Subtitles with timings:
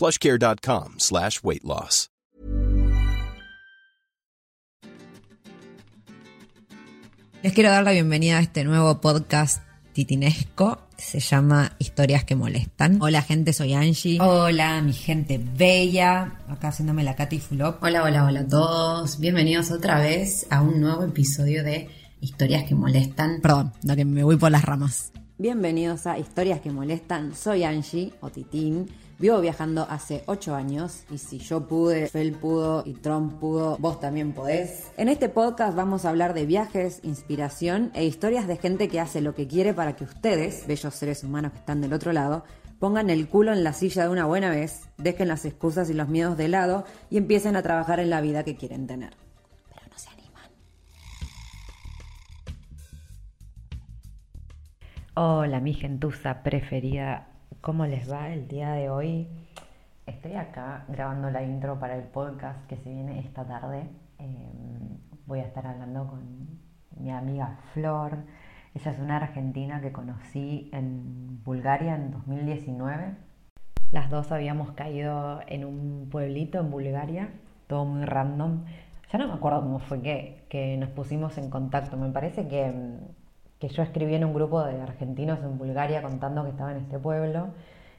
[0.00, 2.08] plushcare.com slash weight loss.
[7.42, 9.62] Les quiero dar la bienvenida a este nuevo podcast
[9.94, 10.78] titinesco.
[10.98, 13.00] Se llama Historias que molestan.
[13.00, 14.18] Hola gente, soy Angie.
[14.20, 16.38] Hola, mi gente bella.
[16.48, 17.82] Acá haciéndome la Katy Fulop.
[17.82, 19.18] Hola, hola, hola a todos.
[19.18, 21.88] Bienvenidos otra vez a un nuevo episodio de
[22.20, 23.40] Historias que molestan.
[23.40, 25.12] Perdón, la que me voy por las ramas.
[25.38, 27.34] Bienvenidos a Historias que molestan.
[27.34, 28.88] Soy Angie o Titín.
[29.20, 34.00] Vivo viajando hace 8 años y si yo pude, Fel pudo y Trump pudo, vos
[34.00, 34.90] también podés.
[34.96, 39.20] En este podcast vamos a hablar de viajes, inspiración e historias de gente que hace
[39.20, 42.44] lo que quiere para que ustedes, bellos seres humanos que están del otro lado,
[42.78, 46.08] pongan el culo en la silla de una buena vez, dejen las excusas y los
[46.08, 49.12] miedos de lado y empiecen a trabajar en la vida que quieren tener.
[49.68, 50.50] Pero no se animan.
[55.12, 57.26] Hola, mi gentuza preferida.
[57.60, 59.28] ¿Cómo les va el día de hoy?
[60.06, 63.86] Estoy acá grabando la intro para el podcast que se viene esta tarde.
[64.18, 64.50] Eh,
[65.26, 66.22] voy a estar hablando con
[66.96, 68.16] mi amiga Flor.
[68.74, 73.14] Ella es una argentina que conocí en Bulgaria en 2019.
[73.92, 77.28] Las dos habíamos caído en un pueblito en Bulgaria,
[77.66, 78.64] todo muy random.
[79.12, 81.98] Ya no me acuerdo cómo fue que, que nos pusimos en contacto.
[81.98, 82.72] Me parece que,
[83.60, 86.98] que yo escribí en un grupo de argentinos en Bulgaria contando que estaba en este
[86.98, 87.48] pueblo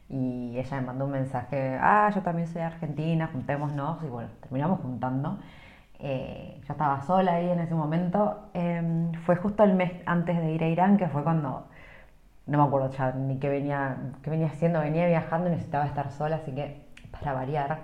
[0.09, 4.81] y ella me mandó un mensaje, ah, yo también soy argentina, juntémonos y bueno, terminamos
[4.81, 5.39] juntando.
[5.99, 8.49] Eh, yo estaba sola ahí en ese momento.
[8.53, 11.67] Eh, fue justo el mes antes de ir a Irán, que fue cuando,
[12.47, 16.11] no me acuerdo ya ni qué venía, qué venía haciendo, venía viajando y necesitaba estar
[16.11, 17.79] sola, así que para variar.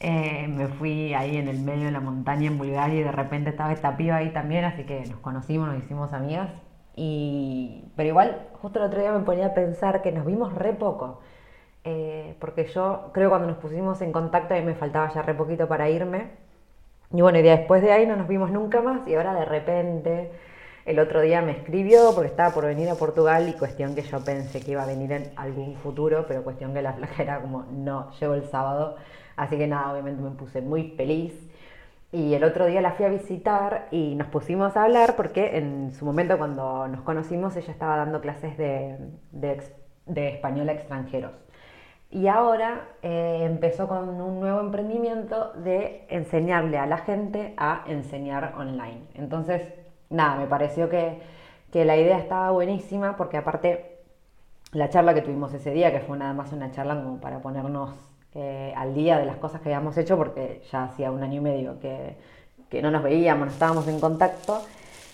[0.00, 3.50] Eh, me fui ahí en el medio de la montaña en Bulgaria y de repente
[3.50, 6.50] estaba esta piba ahí también, así que nos conocimos, nos hicimos amigas.
[6.96, 10.72] Y, pero igual, justo el otro día me ponía a pensar que nos vimos re
[10.72, 11.20] poco.
[11.84, 15.68] Eh, porque yo creo cuando nos pusimos en contacto a me faltaba ya re poquito
[15.68, 16.30] para irme.
[17.12, 20.32] Y bueno, y después de ahí no nos vimos nunca más y ahora de repente
[20.86, 24.22] el otro día me escribió porque estaba por venir a Portugal y cuestión que yo
[24.24, 28.10] pensé que iba a venir en algún futuro, pero cuestión que la flojera como no,
[28.20, 28.96] llegó el sábado.
[29.36, 31.34] Así que nada, obviamente me puse muy feliz.
[32.14, 35.90] Y el otro día la fui a visitar y nos pusimos a hablar porque en
[35.90, 38.98] su momento cuando nos conocimos ella estaba dando clases de,
[39.32, 41.32] de, español a extranjeros.
[42.12, 48.54] Y ahora eh, empezó con un nuevo emprendimiento de enseñarle a la gente a enseñar
[48.58, 49.00] online.
[49.14, 49.74] Entonces,
[50.08, 51.20] nada, me pareció que,
[51.72, 54.02] que la idea estaba buenísima porque aparte
[54.70, 58.13] la charla que tuvimos ese día, que fue nada más una charla como para ponernos
[58.34, 61.40] eh, al día de las cosas que habíamos hecho, porque ya hacía un año y
[61.40, 62.16] medio que,
[62.68, 64.62] que no nos veíamos, no estábamos en contacto,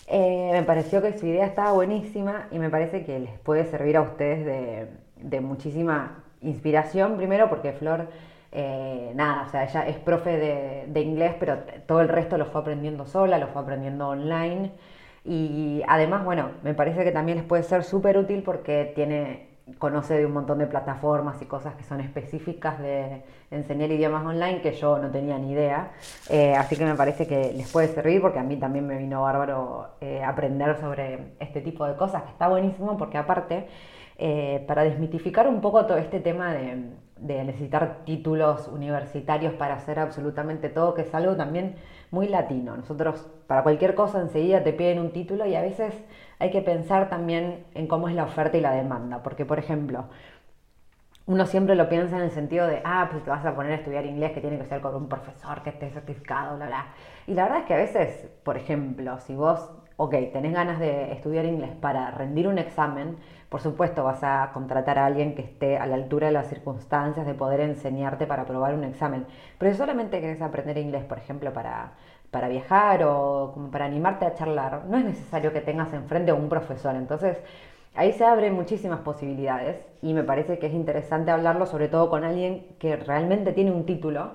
[0.06, 3.96] eh, me pareció que su idea estaba buenísima y me parece que les puede servir
[3.96, 8.08] a ustedes de, de muchísima inspiración, primero porque Flor,
[8.52, 12.46] eh, nada, o sea, ella es profe de, de, inglés, pero todo el resto lo
[12.46, 14.72] fue aprendiendo sola, lo fue aprendiendo online.
[15.24, 20.14] Y además, bueno, me parece que también les puede ser súper útil porque tiene, conoce
[20.14, 24.72] de un montón de plataformas y cosas que son específicas de enseñar idiomas online que
[24.72, 25.92] yo no tenía ni idea.
[26.28, 29.22] Eh, así que me parece que les puede servir porque a mí también me vino
[29.22, 33.68] bárbaro eh, aprender sobre este tipo de cosas, que está buenísimo porque aparte
[34.18, 36.90] eh, para desmitificar un poco todo este tema de,
[37.20, 41.76] de, necesitar títulos universitarios para hacer absolutamente todo, que es algo también
[42.10, 42.76] muy latino.
[42.76, 45.94] Nosotros para cualquier cosa enseguida te piden un título y a veces
[46.38, 50.06] hay que pensar también en cómo es la oferta y la demanda, porque por ejemplo,
[51.26, 53.76] uno siempre lo piensa en el sentido de, ah, pues te vas a poner a
[53.76, 56.86] estudiar inglés que tiene que ser con un profesor que esté certificado, bla, bla.
[57.28, 59.70] Y la verdad es que a veces, por ejemplo, si vos,
[60.02, 63.18] ok, tenés ganas de estudiar inglés para rendir un examen,
[63.50, 67.26] por supuesto vas a contratar a alguien que esté a la altura de las circunstancias
[67.26, 69.26] de poder enseñarte para aprobar un examen.
[69.58, 71.92] Pero si solamente querés aprender inglés, por ejemplo, para,
[72.30, 76.34] para viajar o como para animarte a charlar, no es necesario que tengas enfrente a
[76.34, 76.96] un profesor.
[76.96, 77.42] Entonces,
[77.94, 82.22] Ahí se abren muchísimas posibilidades y me parece que es interesante hablarlo sobre todo con
[82.22, 84.34] alguien que realmente tiene un título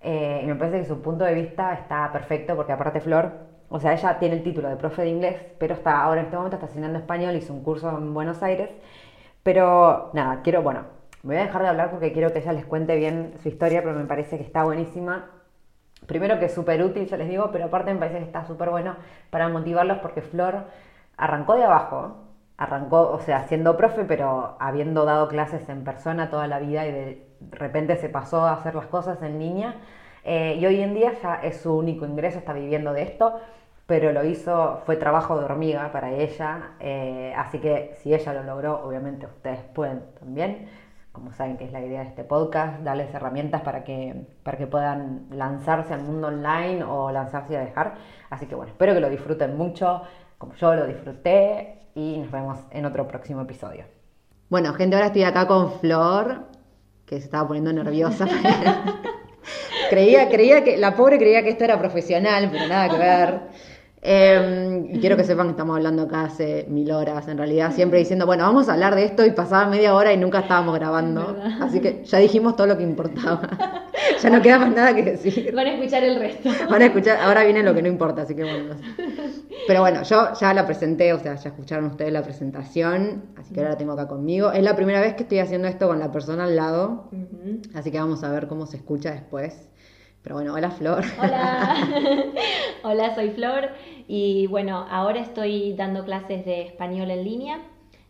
[0.00, 3.32] eh, y me parece que su punto de vista está perfecto porque aparte Flor,
[3.68, 6.36] o sea, ella tiene el título de profe de inglés, pero está ahora en este
[6.36, 8.70] momento está enseñando español, hizo un curso en Buenos Aires,
[9.42, 10.84] pero nada, quiero, bueno,
[11.22, 13.82] me voy a dejar de hablar porque quiero que ella les cuente bien su historia,
[13.82, 15.30] pero me parece que está buenísima.
[16.06, 18.68] Primero que es súper útil, yo les digo, pero aparte me parece que está súper
[18.68, 18.96] bueno
[19.30, 20.64] para motivarlos porque Flor
[21.16, 22.16] arrancó de abajo,
[22.58, 26.92] arrancó, o sea, siendo profe, pero habiendo dado clases en persona toda la vida y
[26.92, 29.76] de repente se pasó a hacer las cosas en línea.
[30.24, 33.38] Eh, y hoy en día ya es su único ingreso, está viviendo de esto,
[33.86, 38.42] pero lo hizo, fue trabajo de hormiga para ella, eh, así que si ella lo
[38.42, 40.68] logró, obviamente ustedes pueden también,
[41.12, 44.66] como saben que es la idea de este podcast, darles herramientas para que, para que
[44.66, 47.94] puedan lanzarse al mundo online o lanzarse a dejar.
[48.30, 50.02] Así que bueno, espero que lo disfruten mucho,
[50.38, 53.84] como yo lo disfruté, y nos vemos en otro próximo episodio.
[54.48, 56.46] Bueno, gente, ahora estoy acá con Flor,
[57.06, 58.26] que se estaba poniendo nerviosa.
[59.90, 63.40] creía, creía que, la pobre creía que esto era profesional, pero nada que ver.
[64.06, 67.98] Em, y quiero que sepan que estamos hablando acá hace mil horas, en realidad, siempre
[67.98, 71.38] diciendo, bueno, vamos a hablar de esto y pasaba media hora y nunca estábamos grabando.
[71.62, 73.48] Así que ya dijimos todo lo que importaba.
[74.22, 75.54] ya no queda más nada que decir.
[75.54, 76.50] Van a escuchar el resto.
[76.68, 78.74] Van a escuchar, ahora viene lo que no importa, así que bueno.
[79.66, 83.60] Pero bueno, yo ya la presenté, o sea, ya escucharon ustedes la presentación, así que
[83.60, 84.52] ahora la tengo acá conmigo.
[84.52, 87.08] Es la primera vez que estoy haciendo esto con la persona al lado,
[87.72, 89.70] así que vamos a ver cómo se escucha después.
[90.24, 91.04] Pero bueno, hola Flor.
[91.18, 91.76] Hola,
[92.82, 93.68] hola, soy Flor
[94.08, 97.60] y bueno, ahora estoy dando clases de español en línea.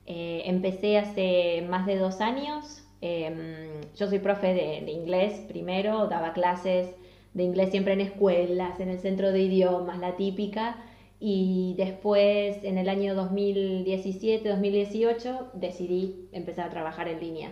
[0.06, 2.84] Eh, empecé hace más de dos años.
[3.00, 6.94] Em, yo soy profe de, inglés primero, daba clases
[7.32, 10.76] de inglés siempre en escuelas, en el centro de idiomas, la típica.
[11.18, 17.50] Y después, en el año 2017-2018, decidí empezar a trabajar en línea.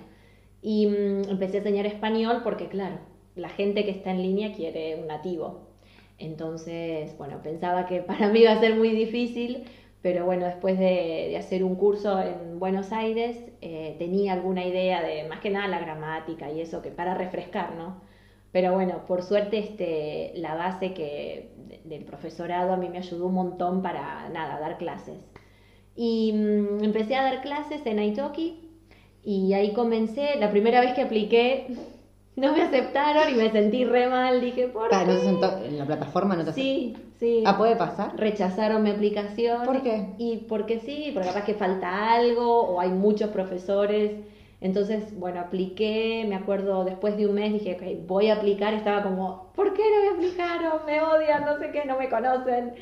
[0.62, 4.96] Y mm, empecé a enseñar español porque, claro, la gente que está en línea quiere
[4.96, 5.60] un nativo.
[6.18, 9.64] Entonces, bueno, pensaba que para mí iba a ser muy difícil,
[10.02, 15.24] pero bueno, después de, hacer un curso en Buenos Aires, eh, tenía alguna idea de
[15.28, 18.00] más que nada la gramática y eso, que para refrescar, ¿no?
[18.50, 21.52] Pero bueno, por suerte este, la base que,
[21.84, 25.16] del profesorado a mí me ayudó un montón para, nada, dar clases.
[25.96, 28.68] Y mm, empecé a dar clases en Italki
[29.24, 31.68] y ahí comencé, la primera vez que apliqué
[32.34, 34.40] no me aceptaron y me sentí re mal.
[34.40, 34.96] Dije, ¿por qué?
[35.66, 37.44] en la plataforma no te Sí, sí.
[37.46, 38.16] Ah, ¿puede pasar?
[38.16, 39.64] Rechazaron mi aplicación.
[39.64, 40.14] ¿Por qué?
[40.18, 44.12] Y porque sí, porque capaz que falta algo o hay muchos profesores.
[44.62, 49.02] Entonces, bueno, apliqué, me acuerdo después de un mes, dije, ok, voy a aplicar, estaba
[49.02, 50.86] como, ¿por qué no me aplicaron?
[50.86, 52.74] Me odian, no sé qué, no me conocen.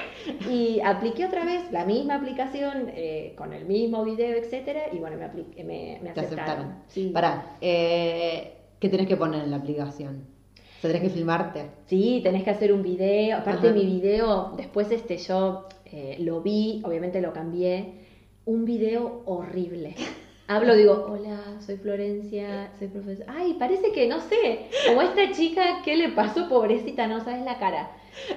[0.51, 5.17] Y apliqué otra vez la misma aplicación, eh, con el mismo video, etcétera, y bueno,
[5.17, 6.75] me, apliqué, me, me aceptaron.
[6.89, 7.13] Sí.
[7.15, 10.25] Para, eh, ¿Qué tenés que poner en la aplicación?
[10.83, 11.67] O tenés que filmarte.
[11.87, 13.37] Sí, tenés que hacer un video.
[13.37, 17.93] Aparte mi video, después este yo eh, lo vi, obviamente lo cambié.
[18.47, 19.95] Un video horrible.
[20.49, 23.25] Hablo, digo, hola, soy Florencia, soy profesor.
[23.29, 26.49] Ay, parece que, no sé, como esta chica, ¿qué le pasó?
[26.49, 27.91] Pobrecita, no sabes la cara.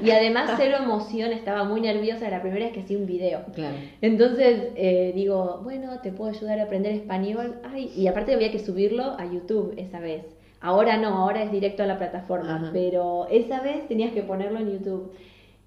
[0.03, 3.45] Y además cero emoción, estaba muy nerviosa, la primera vez que hacía un video.
[3.55, 3.77] Claro.
[4.01, 7.55] Entonces eh, digo, bueno, te puedo ayudar a aprender español.
[7.63, 10.23] Ay, y aparte había que subirlo a YouTube esa vez.
[10.63, 14.71] Ahora no, ahora es directo a la plataforma, pero esa vez tenías que ponerlo en
[14.71, 15.11] YouTube.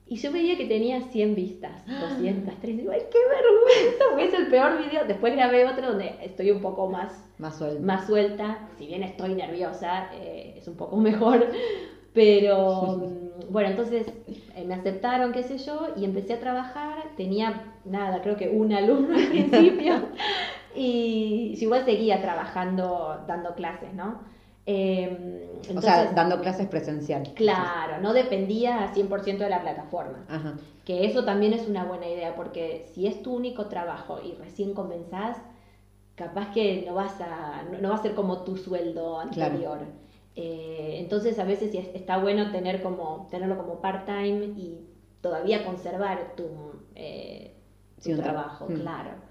[0.07, 2.65] Y yo veía que tenía 100 vistas, 200, 300.
[2.65, 4.23] Digo, ¡ay, qué vergüenza!
[4.23, 5.05] Es el peor video.
[5.05, 7.83] Después grabé otro donde estoy un poco más, más, suelta.
[7.83, 8.69] más suelta.
[8.79, 11.47] Si bien estoy nerviosa, eh, es un poco mejor.
[12.15, 12.97] Pero
[13.50, 14.07] bueno, entonces
[14.55, 17.11] eh, me aceptaron, qué sé yo, y empecé a trabajar.
[17.19, 19.95] Tenía, nada, creo que un alumno al principio.
[20.75, 24.35] y igual seguía trabajando, dando clases, ¿no?
[24.67, 27.31] Eh, o sea, dando clases presenciales.
[27.31, 30.27] Claro, no dependía 100% de la plataforma.
[30.85, 34.75] Que eso también es una buena idea, porque si es tu único trabajo y recién
[34.75, 35.39] comenzás,
[36.17, 39.81] capaz que no vas a, no, va a ser como tu sueldo anterior.
[40.35, 44.87] Eh, entonces a veces está bueno tener como, tenerlo como part-time y
[45.21, 46.49] todavía conservar tu,
[46.95, 47.55] eh,
[48.03, 48.75] trabajo, mm.
[48.75, 49.25] claro.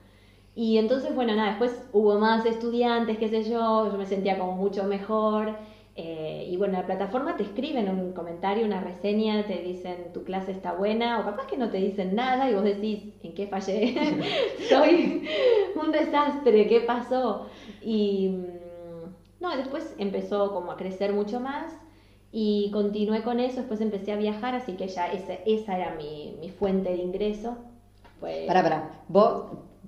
[0.56, 4.54] Y entonces, bueno, nada, después hubo más estudiantes, qué sé yo, yo me sentía como
[4.54, 5.58] mucho mejor.
[5.98, 10.52] eh, y bueno, la plataforma te escriben un comentario, una reseña, te dicen tu clase
[10.52, 13.94] está buena, o capaz que no te dicen nada y vos decís, ¿en qué fallé?
[14.70, 15.24] Soy
[15.76, 17.44] un desastre, ¿qué pasó?
[17.82, 21.78] Y mm, no, después empezó como a crecer mucho más
[22.32, 26.36] y continué con eso, después empecé a viajar, así que ya esa, esa era mi,
[26.40, 27.58] mi fuente de ingreso.
[28.46, 28.80] Pará, pará.
[29.08, 29.44] Vos,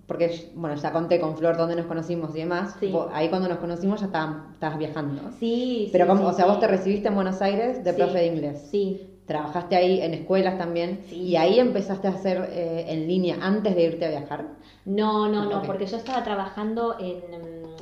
[0.08, 2.76] porque, bueno, ya conté con Flor dónde nos conocimos y demás.
[2.80, 2.90] Sí.
[2.92, 5.22] Vos- ahí cuando nos conocimos ya estaban- estabas viajando.
[5.40, 8.18] Sí, Pero, sí, como, sí, o sea, vos te recibiste en Buenos Aires de profe
[8.20, 8.68] de inglés.
[8.72, 11.02] Sí, Trabajaste ahí en escuelas también.
[11.10, 11.18] Sí.
[11.22, 14.46] Y ahí empezaste a hacer eh, en línea antes de irte a viajar.
[14.86, 17.18] no, no, no, porque yo estaba trabajando en,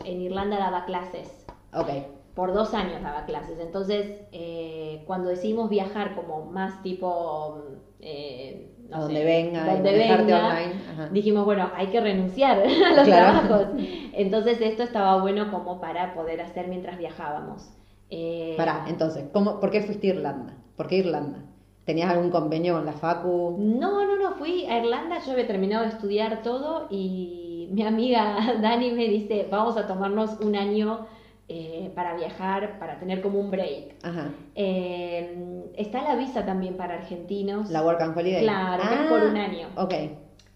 [0.05, 1.45] en Irlanda, daba clases.
[1.71, 1.87] Ok.
[2.33, 3.59] Por dos años daba clases.
[3.59, 7.61] Entonces, eh, cuando decidimos viajar como más tipo...
[7.99, 10.15] eh, no A sé, donde venga, y donde venga,
[10.47, 11.09] online, ajá.
[11.11, 13.47] dijimos, bueno, hay que renunciar a los Claro.
[13.47, 13.67] trabajos.
[14.13, 17.69] Entonces, esto estaba bueno como para poder hacer mientras viajábamos.
[18.09, 20.53] Eh, Pará, entonces, ¿cómo, ¿por qué fuiste a Irlanda?
[20.75, 21.39] ¿Por qué Irlanda?
[21.85, 23.57] ¿Tenías algún convenio con la Facu?
[23.59, 28.37] No, no, no, fui a Irlanda, yo había terminado de estudiar todo y mi amiga
[28.61, 31.05] Dani me dice, vamos a tomarnos un año
[31.47, 33.95] eh, para viajar, para tener como un break.
[34.03, 34.29] Ajá.
[34.55, 37.69] Eh, está la visa también para argentinos.
[37.69, 38.41] La Work and Holiday.
[38.43, 39.67] Claro, que es por un año.
[39.75, 39.93] Ok.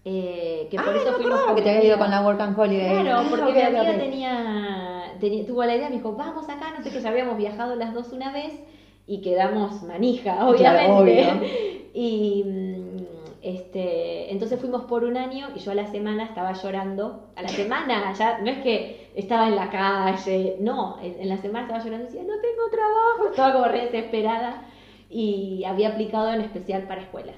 [0.04, 2.40] eh, que ah, por eso no fuimos que mi te habías ido con la Work
[2.40, 3.02] and Holiday.
[3.02, 6.82] Claro, Ah, porque mi amiga tenía, tenía- tuvo la idea, me dijo, vamos acá, no
[6.82, 8.52] sé qué, ya habíamos viajado las dos una vez
[9.06, 10.90] y quedamos manija, obviamente.
[10.90, 11.24] obvio.
[11.92, 12.79] Y mm,
[13.42, 17.30] este, entonces fuimos por un año y yo a la semana estaba llorando.
[17.36, 21.36] A la semana, ya no es que estaba en la calle, no, en, en la
[21.38, 24.62] semana estaba llorando y decía, no tengo trabajo, estaba como re desesperada
[25.08, 27.36] y había aplicado en especial para escuelas.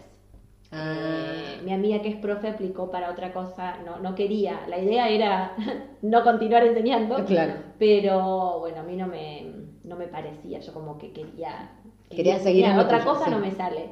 [0.71, 4.79] Ah, Eh, mi amiga que es profe aplicó para otra cosa, no, no quería, la
[4.79, 5.55] idea era
[6.03, 7.55] no continuar enseñando, Claro.
[7.79, 9.47] pero bueno, a mí no me,
[9.85, 11.71] no me parecía, yo como que quería,
[12.11, 13.31] Quería seguir en lo otra cosa sí.
[13.31, 13.91] no me sale.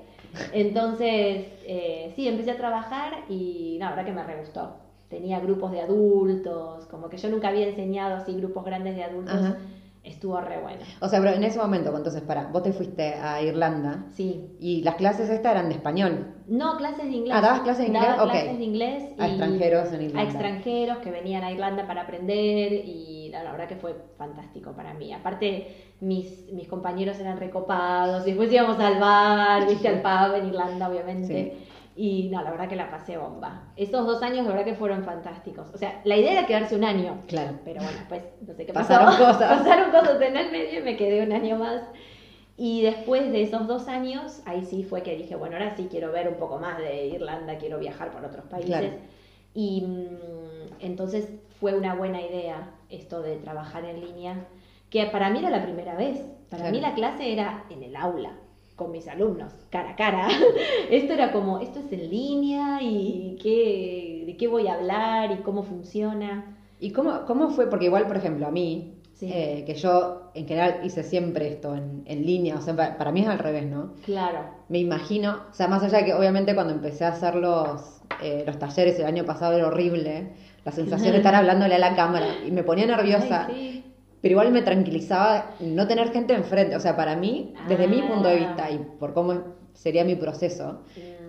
[0.52, 4.76] Entonces, eh, sí, empecé a trabajar y la verdad que me re gustó.
[5.08, 9.34] Tenía grupos de adultos, como que yo nunca había enseñado así grupos grandes de adultos,
[9.34, 9.56] Ajá.
[10.04, 10.80] estuvo re bueno.
[11.00, 14.46] O sea, pero en ese momento, entonces, para, vos te fuiste a Irlanda Sí.
[14.60, 16.26] y las clases estas eran de español.
[16.46, 17.34] No, clases de inglés.
[17.36, 18.02] Ah, ¿dabas clases de inglés?
[18.08, 18.30] Daba Ok.
[18.30, 19.04] clases de inglés.
[19.18, 20.20] A extranjeros en Irlanda.
[20.20, 24.72] A extranjeros que venían a Irlanda para aprender y la, la verdad que fue fantástico
[24.72, 25.12] para mí.
[25.12, 30.46] Aparte, mis, mis compañeros eran recopados y después íbamos al bar, viste, al pub en
[30.48, 31.56] Irlanda, obviamente.
[31.96, 33.64] Y no, la verdad que la pasé bomba.
[33.76, 35.68] Esos dos años, la verdad que fueron fantásticos.
[35.74, 37.18] O sea, la idea era quedarse un año.
[37.26, 37.58] Claro.
[37.64, 39.18] Pero bueno, pues no sé qué Pasaron pasó.
[39.24, 39.58] cosas.
[39.58, 41.82] Pasaron cosas en el medio y me quedé un año más.
[42.56, 46.12] Y después de esos dos años, ahí sí fue que dije, bueno, ahora sí quiero
[46.12, 48.70] ver un poco más de Irlanda, quiero viajar por otros países.
[48.70, 48.88] Claro.
[49.54, 54.46] Y mm, entonces fue una buena idea esto de trabajar en línea,
[54.90, 56.18] que para mí era la primera vez.
[56.50, 56.74] Para Claro.
[56.76, 58.32] mí la clase era en el aula,
[58.76, 60.28] con mis alumnos, cara a cara.
[60.90, 65.36] esto era como, esto es en línea y qué, de qué voy a hablar y
[65.42, 66.56] cómo funciona.
[66.80, 67.68] ¿Y cómo, cómo fue?
[67.68, 69.30] Porque igual, por ejemplo, a mí, Sí.
[69.30, 73.12] eh, que yo en general hice siempre esto en, en línea, o sea, pa- para
[73.12, 73.92] mí es al revés, ¿no?
[74.06, 74.38] Claro.
[74.70, 78.44] Me imagino, o sea, más allá de que obviamente cuando empecé a hacer los, eh,
[78.46, 80.32] los talleres el año pasado era horrible,
[80.64, 83.92] la sensación de estar hablándole a la cámara y me ponía nerviosa, Ay, sí.
[84.20, 88.28] pero igual me tranquilizaba no tener gente enfrente, o sea, para mí, desde mi punto
[88.28, 88.70] de vista Ah.
[88.70, 89.34] y por cómo
[89.72, 90.80] sería mi proceso,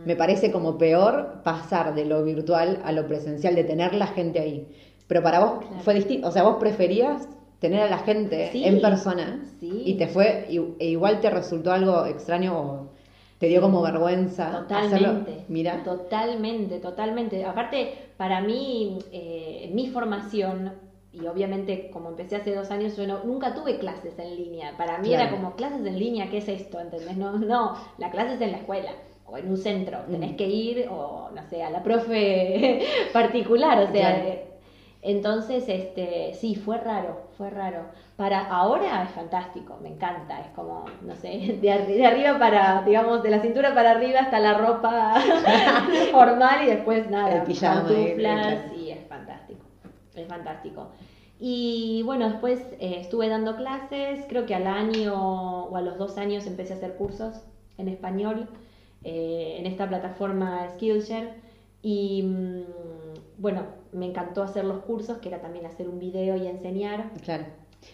[0.05, 4.39] me parece como peor pasar de lo virtual a lo presencial, de tener la gente
[4.39, 4.67] ahí.
[5.07, 5.83] Pero para vos Claro.
[5.83, 7.27] fue distinto, o sea, vos preferías
[7.59, 9.83] tener a la gente Sí, en persona sí.
[9.85, 10.47] y te fue,
[10.79, 12.90] e igual te resultó algo extraño o
[13.41, 14.67] te dio como vergüenza hacerlo.
[14.67, 15.45] Totalmente.
[15.47, 17.43] Mira, Totalmente, totalmente.
[17.43, 20.71] Aparte, para mí, eh, mi formación,
[21.11, 24.77] y obviamente como empecé hace dos años, yo no- nunca tuve clases en línea.
[24.77, 26.79] Para mí era como clases en línea, ¿qué es esto?
[26.79, 27.17] ¿Entendés?
[27.17, 28.91] No, no, la clase es en la escuela.
[29.25, 30.35] O en un centro, tenés Mm.
[30.35, 32.81] que ir, o no sé, a la profe
[33.13, 34.50] particular, o sea, Claro.
[35.03, 37.85] Entonces, este, sí, fue raro, fue raro.
[38.17, 41.29] Para ahora es fantástico, me encanta, es como, no sé,
[41.61, 45.15] de, arri- de arriba para, digamos, de la cintura para arriba hasta la ropa
[46.11, 49.65] formal y después nada, El pijama, pantuflas, sí, es fantástico,
[50.15, 50.87] es fantástico.
[51.39, 55.15] Y bueno, después eh, estuve dando clases, creo que al año
[55.63, 57.41] o a los dos años empecé a hacer cursos
[57.79, 58.47] en español
[59.03, 61.33] eh, en esta plataforma Skillshare
[61.81, 62.63] y mm,
[63.41, 67.09] bueno, me encantó hacer los cursos, que era también hacer un video y enseñar.
[67.23, 67.45] claro.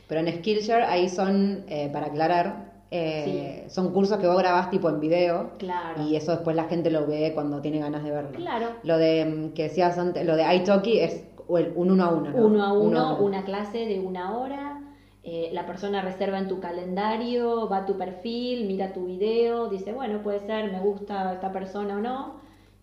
[0.10, 4.90] Pero en Skillshare ahí son, eh, para aclarar, eh, son cursos que vos grabás tipo
[4.90, 6.02] en video Claro.
[6.04, 8.32] y eso después la gente lo ve cuando tiene ganas de verlo.
[8.32, 8.68] Claro.
[8.84, 12.10] Lo de mm, que decías antes, lo de iTalki es o el, un uno a
[12.10, 12.46] uno, ¿no?
[12.46, 14.82] uno a uno, una clase de una hora.
[15.24, 19.94] eh, la persona reserva en tu calendario, va a tu perfil, mira tu video, dice,
[19.94, 22.36] bueno, puede ser, me gusta esta persona o no,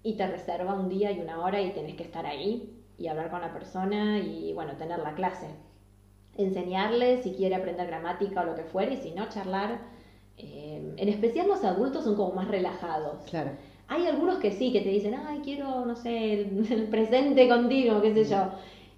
[0.05, 3.31] y te reserva un día y una hora y tenés que estar ahí y hablar
[3.31, 5.47] con la persona y, bueno, tener la clase.
[6.37, 9.81] Enseñarle si quiere aprender gramática o lo que fuera, y si no, charlar.
[10.37, 13.25] Eh, en especial los adultos son como más relajados.
[13.31, 13.53] Claro.
[13.89, 18.03] Hay algunos que sí, que te dicen, ay, quiero, no sé, el, el presente contigo,
[18.03, 18.51] qué sé yo.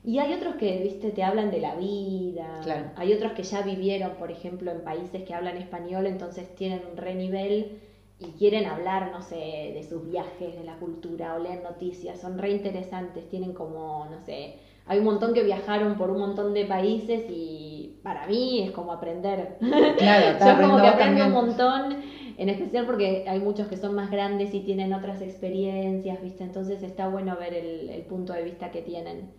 [0.04, 2.60] Y hay otros que, viste, te hablan de la vida.
[2.64, 2.90] Claro.
[2.96, 6.96] Hay otros que ya vivieron, por ejemplo, en países que hablan español, entonces tienen un
[6.96, 7.80] re nivel
[8.18, 12.18] y quieren hablar, no sé, de sus viajes, de la cultura o leer noticias.
[12.20, 14.56] Son re interesantes, tienen como, no sé,
[14.87, 18.92] hay un montón que viajaron por un montón de países y para mí es como
[18.92, 19.58] aprender.
[19.99, 21.26] Claro, Yo como que aprendo también.
[21.26, 21.96] un montón,
[22.38, 26.44] en especial porque hay muchos que son más grandes y tienen otras experiencias, ¿viste?
[26.44, 29.30] Entonces está bueno ver el, el punto de vista que tienen.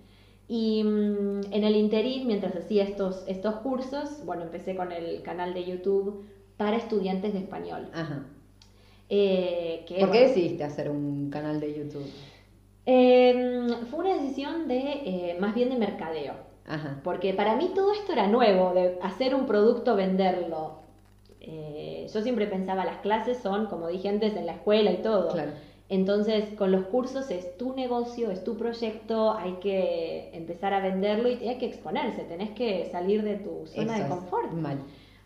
[0.48, 5.54] Y mm, en el interín, mientras hacía estos, estos cursos, bueno, empecé con el canal
[5.54, 6.26] de YouTube
[6.58, 7.90] para estudiantes de español.
[7.94, 8.26] Ajá.
[9.10, 12.14] Eh, que, ¿Por qué bueno, decidiste hacer un canal de YouTube?
[12.86, 16.36] eh, fue una decisión de, eh, más bien de mercadeo.
[16.66, 17.00] Ajá.
[17.04, 20.82] Porque para mí todo esto era nuevo, de hacer un producto, venderlo.
[21.42, 25.30] Eh, yo siempre pensaba, las clases son, como dije antes, en la escuela y todo.
[25.30, 25.52] Claro.
[25.90, 31.30] Entonces, con los cursos es tu negocio, es tu proyecto, hay que empezar a venderlo
[31.30, 34.52] y hay que exponerse, tenés que salir de tu zona Eso de es confort.
[34.52, 34.80] Mal.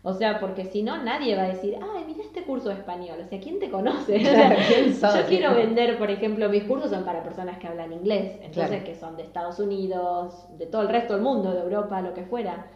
[0.04, 3.18] O sea, porque si no, nadie va a decir, ay, mira este curso de español.
[3.24, 4.16] O sea, ¿quién te conoce?
[4.26, 5.14] O Claro, sea, ¿quién sos?
[5.14, 8.84] yo quiero vender, por ejemplo, mis cursos son para personas que hablan inglés, entonces Claro.
[8.84, 12.24] que son de Estados Unidos, de todo el resto del mundo, de Europa, lo que
[12.24, 12.66] fuera.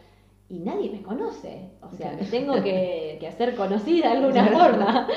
[0.49, 1.71] Y nadie me conoce.
[1.83, 5.09] O sea, me tengo que, que hacer conocida de alguna forma.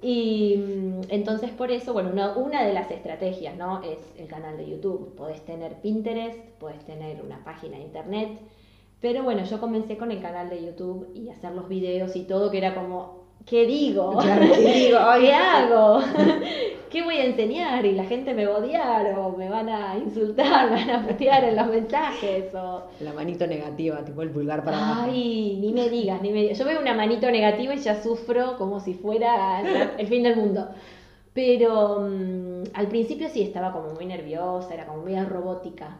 [0.00, 3.82] Y mm, entonces por eso, bueno, una, una de las estrategias, ¿no?
[3.82, 5.14] Es el canal de YouTube.
[5.16, 8.40] Podés tener Pinterest, podés tener una página de internet.
[9.02, 12.52] Pero bueno, yo comencé con el canal de YouTube y hacer los videos y todo,
[12.52, 14.16] que era como, ¿qué digo?
[14.22, 14.98] Claro, ¿qué digo?
[15.02, 16.00] Ay, ¿Qué hago?
[16.90, 17.84] ¿Qué voy a enseñar?
[17.84, 21.08] Y la gente me va a odiar o me van a insultar, me van a
[21.08, 22.84] putear en los mensajes o...
[23.00, 25.10] La manito negativa, tipo el pulgar para abajo.
[25.10, 26.58] Ay, ni me digas, ni me digas.
[26.58, 29.62] Yo veo una manito negativa y ya sufro como si fuera
[29.98, 30.68] el fin del mundo.
[31.34, 35.98] Pero mm, al principio sí estaba como muy nerviosa, era como muy robótica.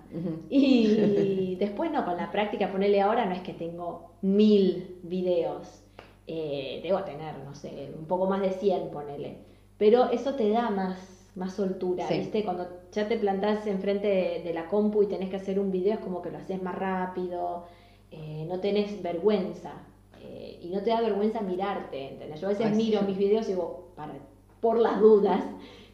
[0.50, 5.82] Y después no, con la práctica, ponerle ahora, no es que tengo mil videos.
[6.26, 9.38] Eh, debo tener, no sé, un poco más de 100, ponele.
[9.78, 12.18] Pero eso te da más, más soltura, Sí.
[12.18, 12.44] ¿viste?
[12.44, 15.94] Cuando ya te plantás enfrente de, de la compu y tenés que hacer un video,
[15.94, 17.64] es como que lo haces más rápido,
[18.10, 19.72] eh, no tenés vergüenza.
[20.20, 22.40] eh, y no te da vergüenza mirarte, ¿entendés?
[22.40, 22.76] Yo a veces Ay, sí.
[22.76, 24.14] miro mis videos y digo, para,
[24.62, 25.42] por las dudas,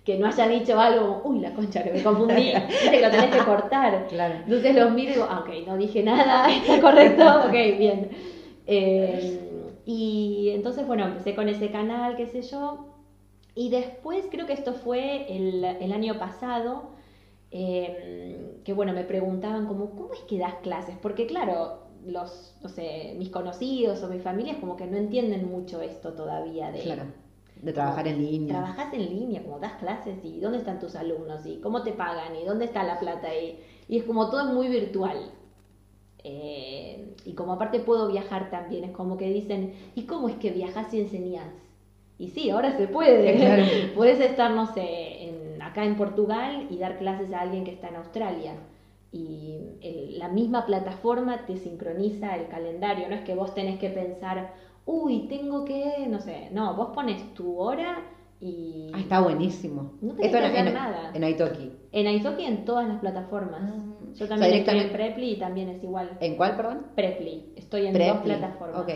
[0.05, 2.53] que no haya dicho algo, uy, la concha, que me confundí,
[2.91, 4.07] que lo tenés que cortar.
[4.09, 4.35] Claro.
[4.45, 8.11] Entonces los miro y digo, ah, ok, no dije nada, está correcto, ok, bien.
[8.67, 9.41] Eh,
[9.87, 12.95] y entonces, bueno, empecé con ese canal, qué sé yo.
[13.55, 16.91] Y después, creo que esto fue el, el año pasado,
[17.51, 20.95] eh, que bueno, me preguntaban como, ¿cómo es que das clases?
[21.01, 25.51] Porque claro, los, no sé, mis conocidos o mi familia es como que no entienden
[25.51, 26.81] mucho esto todavía de...
[26.81, 27.05] Claro.
[27.63, 28.55] De trabajar en línea.
[28.55, 32.37] Trabajas en línea, como das clases y dónde están tus alumnos y cómo te pagan
[32.37, 35.31] y dónde está la plata y, y es como todo es muy virtual.
[36.25, 40.51] Eh, y como aparte puedo viajar también, es como que dicen, ¿y cómo es que
[40.51, 41.53] viajas y enseñás?
[42.19, 43.37] Y sí, ahora se puede.
[43.37, 43.63] Claro.
[43.95, 47.89] Puedes estar, no sé, en- acá en Portugal y dar clases a alguien que está
[47.89, 48.55] en Australia.
[49.13, 53.09] Y el- la misma plataforma te sincroniza el calendario.
[53.09, 54.53] No es que vos tenés que pensar,
[54.91, 58.03] uy, tengo que, no sé, no, vos pones tu hora
[58.41, 58.91] y...
[58.95, 59.93] Ah, está buenísimo.
[60.01, 61.11] No tenés Esto que en, hacer en- nada.
[61.13, 61.73] en Italki.
[61.93, 63.61] En Italki en todas las plataformas.
[63.63, 63.85] Ah.
[64.15, 66.17] Yo O también sea, estoy en Preply y también es igual.
[66.21, 66.87] ¿En cuál, perdón?
[66.95, 68.81] Preply, estoy en Preply, dos plataformas.
[68.81, 68.91] ok.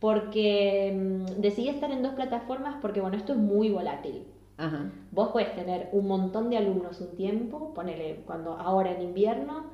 [0.00, 4.24] Porque mm, decidí estar en dos plataformas porque, bueno, esto es muy volátil.
[4.56, 4.90] Ajá.
[5.12, 9.64] Vos puedes tener un montón de alumnos un tiempo, ponele cuando ahora en invierno,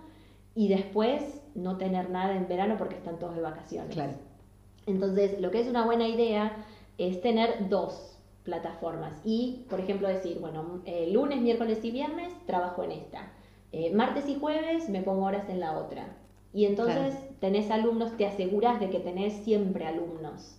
[0.55, 3.95] y después no tener nada en verano porque están todos de vacaciones.
[3.95, 4.13] Claro.
[4.87, 6.65] Entonces, lo que es una buena idea
[6.99, 12.85] es tener dos plataformas y, por ejemplo, decir, bueno, eh, lunes, miércoles y viernes trabajo
[12.85, 13.33] en esta.
[13.73, 16.17] Eh, martes y jueves me pongo horas en la otra.
[16.55, 17.35] Y entonces Claro.
[17.41, 20.59] tenés alumnos, te aseguras de que tenés siempre alumnos.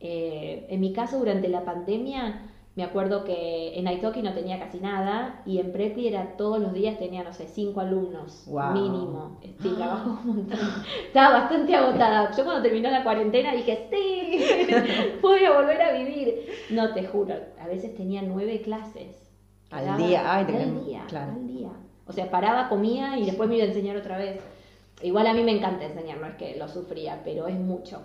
[0.00, 2.40] Eh, en mi caso, durante la pandemia,
[2.76, 6.74] me acuerdo que en Italki no tenía casi nada y en Preply era todos los
[6.74, 9.38] días tenía, no sé, cinco alumnos mínimo.
[9.62, 10.58] Sí, trabajo un montón.
[11.06, 12.36] Estaba bastante agotada.
[12.36, 14.68] Yo cuando terminó la cuarentena dije, sí,
[15.22, 16.48] voy a volver a vivir.
[16.68, 19.26] No, te juro, a veces tenía nueve clases.
[19.70, 21.32] Al día, ay, te al día, claro.
[21.32, 21.70] al día.
[22.06, 24.38] O sea, paraba, comía y después me iba a enseñar otra vez.
[25.02, 28.02] Igual a mí me encanta enseñar, no es que lo sufría, pero es mucho.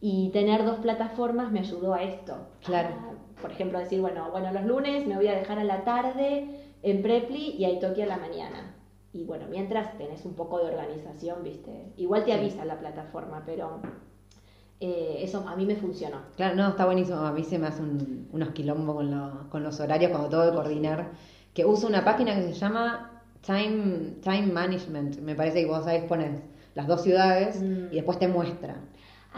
[0.00, 2.36] Y tener dos plataformas me ayudó a esto.
[2.64, 2.88] Claro.
[2.88, 6.46] A, por ejemplo, decir, bueno, bueno, los lunes me voy a dejar a la tarde
[6.82, 8.74] en Preply y ahí toque a la mañana.
[9.12, 11.92] Y bueno, mientras tenés un poco de organización, ¿viste?
[11.96, 13.80] Igual te avisa la plataforma, pero
[14.80, 16.18] eh, eso a mí me funcionó.
[16.36, 17.18] Claro, no, está buenísimo.
[17.18, 20.44] A mí se me hace un- unos quilombos con, lo- con los horarios cuando tengo
[20.44, 21.10] que coordinar.
[21.54, 25.18] Que uso una página que se llama Time, Time Management.
[25.20, 26.40] Me parece que vos sabés pones
[26.76, 27.86] las dos ciudades Mm.
[27.90, 28.76] y después te muestra.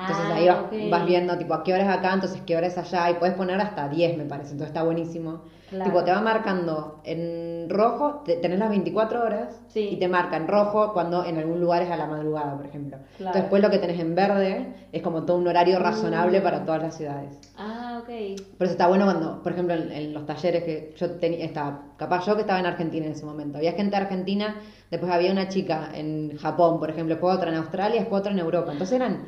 [0.00, 0.72] Entonces Ah, ahí vas, ok.
[0.90, 3.34] vas viendo tipo a qué hora es acá, entonces qué hora es allá y puedes
[3.34, 5.42] poner hasta 10 me parece, entonces está buenísimo.
[5.68, 5.84] Claro.
[5.84, 9.88] Tipo te va marcando en rojo, te- tenés las 24 horas Sí.
[9.92, 12.96] y te marca en rojo cuando en algún lugar es a la madrugada, por ejemplo.
[12.96, 13.10] Claro.
[13.18, 16.42] Entonces después lo que tenés en verde es como todo un horario razonable Mm.
[16.42, 17.38] para todas las ciudades.
[17.56, 18.08] Ah, ok.
[18.58, 21.82] Por eso está bueno cuando, por ejemplo, en, en los talleres que yo tenía, estaba,
[21.96, 24.56] capaz yo que estaba en Argentina en ese momento, había gente de Argentina,
[24.90, 28.40] después había una chica en Japón, por ejemplo, después otra en Australia, después otra en
[28.40, 28.72] Europa.
[28.72, 29.26] Entonces eran,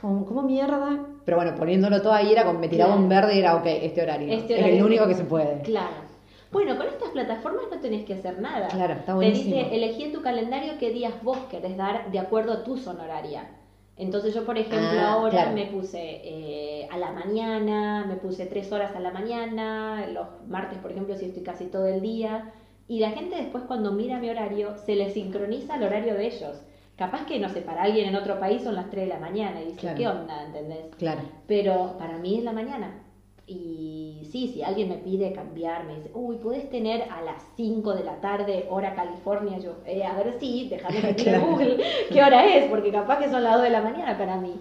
[0.00, 0.98] como, ¿cómo mierda?
[1.24, 3.02] Pero bueno, poniéndolo todo ahí era me tiraba Claro.
[3.02, 4.32] un verde y era, ok, este horario.
[4.32, 5.62] Este es el único que se puede.
[5.62, 6.04] Claro.
[6.52, 8.68] Bueno, con estas plataformas no tenés que hacer nada.
[8.68, 9.56] Claro, está Te buenísimo.
[9.56, 13.04] dice, elegí en tu calendario qué días vos querés dar de acuerdo a tu zona
[13.04, 13.48] horaria.
[13.96, 15.52] Entonces yo, por ejemplo, Ah, ahora claro.
[15.52, 20.78] me puse eh, a la mañana, me puse tres horas a la mañana, los martes,
[20.78, 22.52] por ejemplo, si estoy casi todo el día.
[22.86, 26.60] Y la gente después cuando mira mi horario, se le sincroniza el horario de ellos.
[26.96, 29.60] Capaz que, no sé, para alguien en otro país son las 3 de la mañana
[29.60, 29.96] y dice, Claro.
[29.98, 30.44] ¿qué onda?
[30.46, 30.84] ¿Entendés?
[30.98, 31.20] Claro.
[31.48, 33.00] Pero para mí es la mañana.
[33.46, 37.92] Y sí, si alguien me pide cambiar, me dice, uy, ¿puedes tener a las 5
[37.94, 39.58] de la tarde, hora California?
[39.58, 41.46] Yo, eh, a ver, sí, déjame que tire Claro.
[41.48, 41.76] Google
[42.10, 44.54] qué hora es, porque capaz que son las 2 de la mañana para mí.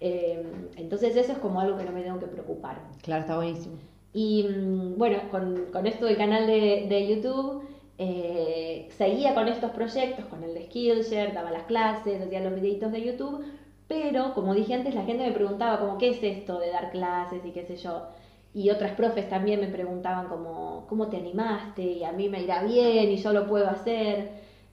[0.00, 0.42] Eh,
[0.76, 2.78] entonces eso es como algo que no me tengo que preocupar.
[3.02, 3.74] Claro, está buenísimo.
[4.14, 7.62] Y mm, bueno, con, con esto del canal de, de YouTube,
[8.02, 12.90] eh, seguía con estos proyectos, con el de Skillshare, daba las clases, hacía los videitos
[12.92, 13.44] de YouTube,
[13.86, 17.44] pero como dije antes, la gente me preguntaba como, ¿qué es esto de dar clases
[17.44, 18.06] y qué sé yo?
[18.54, 21.82] Y otras profes también me preguntaban como, ¿cómo te animaste?
[21.82, 24.30] Y a mí me irá bien y yo lo puedo hacer.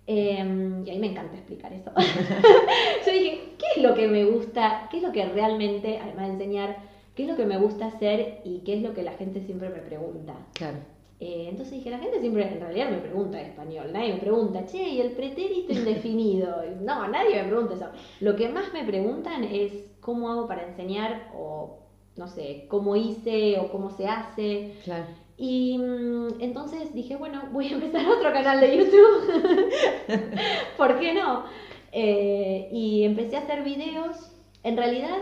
[0.08, 1.92] Eh, y a mí me encanta explicar eso.
[3.06, 4.88] yo dije, ¿qué es lo que me gusta?
[4.90, 6.78] ¿Qué es lo que realmente, además de enseñar,
[7.13, 9.68] qué es lo que me gusta hacer y qué es lo que la gente siempre
[9.68, 10.34] me pregunta?
[10.54, 10.78] Claro.
[11.20, 14.66] Eh, entonces dije, la gente siempre en realidad me pregunta en español, nadie me pregunta,
[14.68, 16.62] che, ¿y el pretérito indefinido?
[16.82, 17.90] No, nadie me pregunta eso.
[18.20, 21.80] Lo que más me preguntan es cómo hago para enseñar o,
[22.18, 24.76] no sé, cómo hice o cómo se hace.
[24.84, 25.06] Claro.
[25.38, 29.72] Y mm, entonces dije, bueno, voy a empezar otro canal de YouTube.
[30.78, 31.46] ¿Por qué no?
[31.92, 34.32] Eh, y empecé a hacer videos.
[34.64, 35.18] En realidad,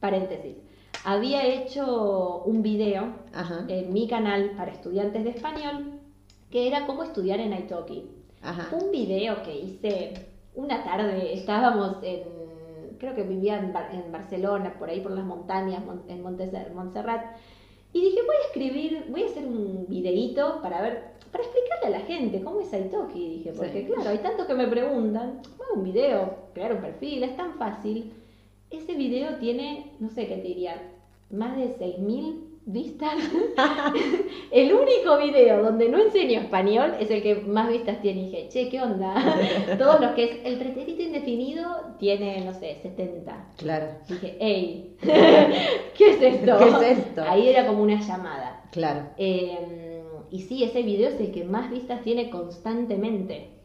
[0.00, 0.56] paréntesis,
[1.04, 3.64] había hecho un video Ajá.
[3.68, 5.92] en mi canal para estudiantes de español
[6.50, 8.10] que era cómo estudiar en Italki.
[8.42, 8.74] Ajá.
[8.74, 10.14] Un video que hice
[10.54, 12.22] una tarde, estábamos en,
[12.98, 16.52] creo que vivía en, Bar- en Barcelona, por ahí por las montañas, Mon- en Montes-
[16.74, 17.36] Montserrat,
[17.92, 21.98] y dije, voy a escribir, voy a hacer un videíto para ver, para explicarle a
[22.00, 23.92] la gente cómo es Italki, dije, porque Sí.
[23.92, 28.12] claro, hay tanto que me preguntan, hago un video, crear un perfil, es tan fácil.
[28.70, 30.80] Ese video tiene, no sé qué te diría,
[31.30, 33.14] más de 6.000 vistas.
[34.52, 38.20] el único video donde no enseño español es el que más vistas tiene.
[38.20, 39.14] Y dije, che, ¿qué onda?
[39.78, 43.54] Todos los que es el pretérito indefinido tiene, no sé, 70.
[43.56, 43.86] Claro.
[44.08, 46.58] Dije, hey, ¿qué es esto?
[46.58, 47.22] ¿Qué es esto?
[47.22, 48.62] Ahí era como una llamada.
[48.70, 49.08] Claro.
[49.18, 53.59] Eh, y sí, ese video es el que más vistas tiene constantemente.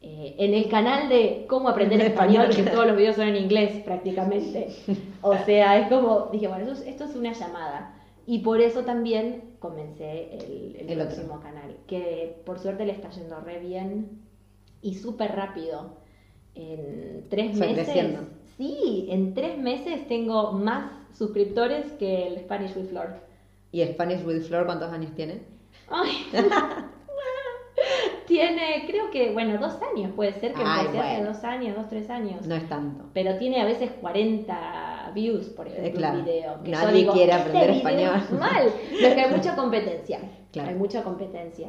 [0.00, 3.36] Eh, en el canal de cómo aprender De español, que todos los videos son en
[3.36, 4.68] inglés prácticamente.
[5.22, 7.94] O sea, es como, dije, bueno, esto es, esto es una llamada.
[8.26, 11.14] Y por eso también comencé el, el El otro.
[11.16, 14.20] próximo canal, que por suerte le está yendo re bien
[14.82, 15.96] y súper rápido.
[16.54, 17.84] En tres Fue meses.
[17.84, 18.20] creciendo.
[18.56, 23.16] Sí, en tres meses tengo más suscriptores que el Spanish with Flor.
[23.72, 25.42] ¿Y Spanish with Flor cuántos años tiene?
[25.88, 26.26] Ay.
[28.26, 31.32] tiene, creo que, bueno, dos años puede ser que Ay, empecé hace bueno.
[31.32, 32.46] dos años, dos, tres años.
[32.46, 33.04] No es tanto.
[33.14, 36.18] Pero tiene a veces 40 views, por ejemplo, Eh, claro.
[36.18, 36.62] un video.
[36.62, 38.14] que Nadie digo, quiere "Este aprender video español".
[38.24, 40.18] es Mal, pero que hay mucha competencia.
[40.52, 40.68] Claro.
[40.70, 41.68] Hay mucha competencia.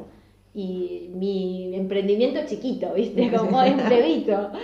[0.52, 3.30] Y mi emprendimiento chiquito, ¿viste?
[3.30, 4.50] Como es bebito.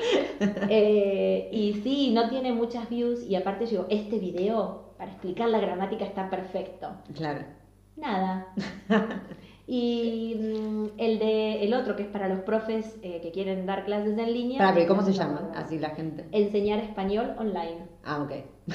[0.69, 3.23] Eh, y sí, no tiene muchas views.
[3.25, 6.89] Y aparte, yo digo, este video, para explicar la gramática, está perfecto.
[7.15, 7.41] Claro.
[7.97, 8.49] Nada.
[9.67, 13.85] Y mm, el de el otro que es para los profes eh, que quieren dar
[13.85, 14.71] clases en línea.
[14.73, 15.51] Pero ¿y ¿cómo se llama?
[15.57, 16.25] Así la gente.
[16.33, 17.87] Enseñar español online.
[18.05, 18.33] Ah, ok.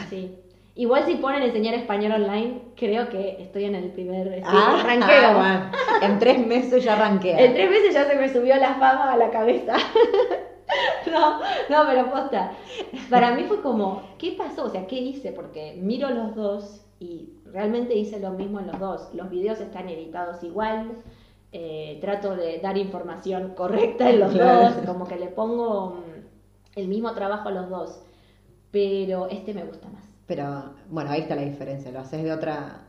[0.09, 0.35] Sí.
[0.75, 5.33] Igual si ponen enseñar español online, creo que estoy en el primer sí, Ah, ranqueo.
[5.37, 5.71] bueno.
[6.01, 7.31] En tres meses ya arranqué.
[7.43, 9.75] En tres meses ya se me subió la fama a la cabeza.
[11.11, 12.53] no, no, pero posta.
[13.09, 14.65] Para mí fue como, ¿qué pasó?
[14.65, 15.31] O sea, ¿qué hice?
[15.31, 19.09] Porque miro los dos y realmente hice lo mismo en los dos.
[19.13, 20.91] Los videos están editados igual.
[21.53, 24.69] eh, trato de dar información correcta en los Claro.
[24.73, 24.85] dos.
[24.85, 28.01] Como que le pongo mm, el mismo trabajo a los dos.
[28.71, 30.03] Pero este me gusta más.
[30.27, 31.91] Pero bueno, ahí está la diferencia.
[31.91, 32.87] Lo haces de otra,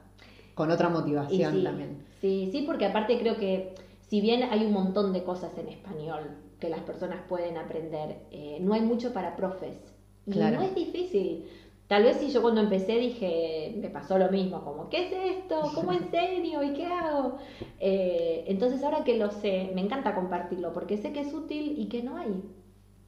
[0.55, 2.05] con otra motivación sí, también.
[2.21, 3.75] Sí, sí, porque aparte creo que
[4.09, 6.21] si bien hay un montón de cosas en español
[6.61, 9.77] que las personas pueden aprender, eh, no hay mucho para profes.
[10.25, 10.59] Y Claro.
[10.59, 11.49] no es difícil.
[11.89, 15.61] Tal vez si yo cuando empecé dije, me pasó lo mismo, como, ¿qué es esto?
[15.75, 16.63] ¿Cómo enseño?
[16.63, 17.37] ¿Y qué hago?
[17.81, 21.89] Eh, entonces ahora que lo sé, me encanta compartirlo porque sé que es útil y
[21.89, 22.43] que no hay.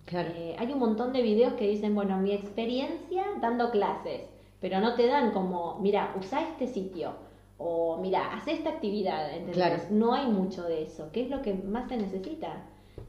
[0.04, 0.30] Claro.
[0.36, 4.22] Eh, hay un montón de videos que dicen, bueno, mi experiencia dando clases,
[4.60, 7.14] pero no te dan como, mira, usa este sitio
[7.56, 9.54] o mira, haz esta actividad, ¿entendés?
[9.54, 9.82] Claro.
[9.90, 12.64] No hay mucho de eso, que es lo que más se necesita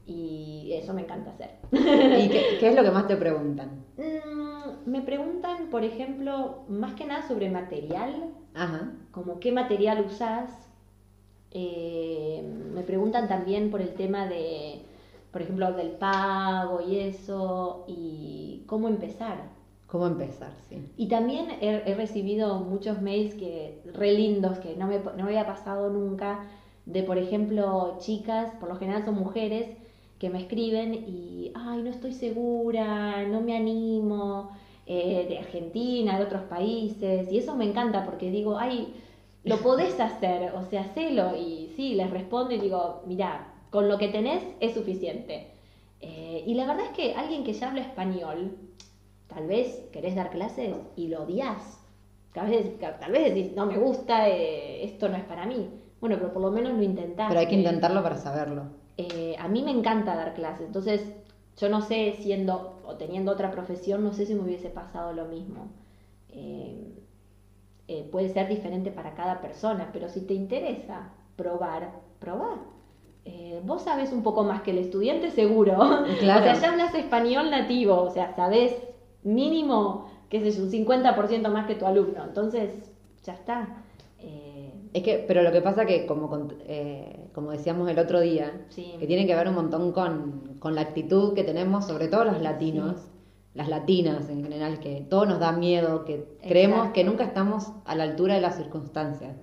[0.08, 1.52] y eso me encanta hacer.
[1.72, 3.84] ¿Y qué, qué es lo que más te preguntan?
[3.98, 8.91] Mm, me preguntan, por ejemplo, más que nada sobre material, Ajá.
[9.12, 10.50] como qué material usás.
[11.52, 14.82] Eh, me preguntan también por el tema de,
[15.32, 19.38] por ejemplo, del pago y eso, y cómo empezar.
[19.88, 20.52] ¿Cómo empezar?
[20.68, 20.91] Sí.
[20.98, 25.24] Y también he, he recibido muchos mails que re lindos que no me, no me
[25.24, 26.46] había pasado nunca,
[26.86, 29.70] de por ejemplo chicas, por lo general son mujeres,
[30.19, 34.51] que me escriben y, ay, no estoy segura, no me animo,
[34.86, 38.93] eh, de Argentina, de otros países, y eso me encanta porque digo, ay,
[39.43, 43.97] lo podés hacer, o sea, hacelo, y sí, les respondo y digo, mira, con lo
[43.97, 45.47] que tenés es suficiente.
[46.01, 48.58] Eh, y la verdad es que alguien que ya habla español,
[49.28, 51.82] tal vez querés dar clases y lo odias.
[52.34, 55.69] Tal vez, tal vez decís, no me gusta, eh, esto no es para mí.
[56.01, 57.28] Bueno, pero por lo menos lo intentás.
[57.30, 58.85] Pero hay que intentarlo para saberlo.
[58.97, 61.05] Eh, a mí me encanta dar clases, entonces
[61.58, 65.25] yo no sé, siendo o teniendo otra profesión, no sé si me hubiese pasado lo
[65.25, 65.69] mismo.
[66.29, 66.93] Eh,
[67.88, 72.58] eh, puede ser diferente para cada persona, pero si te interesa probar, probar.
[73.23, 75.77] Eh, vos sabés un poco más que el estudiante seguro.
[76.19, 76.41] Claro.
[76.41, 78.75] o sea, ya hablas español nativo, o sea, sabés
[79.23, 82.23] mínimo, qué sé yo, un 50% más que tu alumno.
[82.23, 82.71] Entonces,
[83.23, 83.84] ya está.
[84.95, 88.93] Es que, pero lo que pasa que, como, eh, como decíamos el otro día, Sí.
[88.97, 92.41] que tiene que ver un montón con, con la actitud que tenemos, sobre todo los
[92.41, 93.01] latinos,
[93.53, 96.93] las latinas en general, que todo nos da miedo, que creemos Exacto.
[96.93, 99.36] que nunca estamos a la altura de las circunstancias.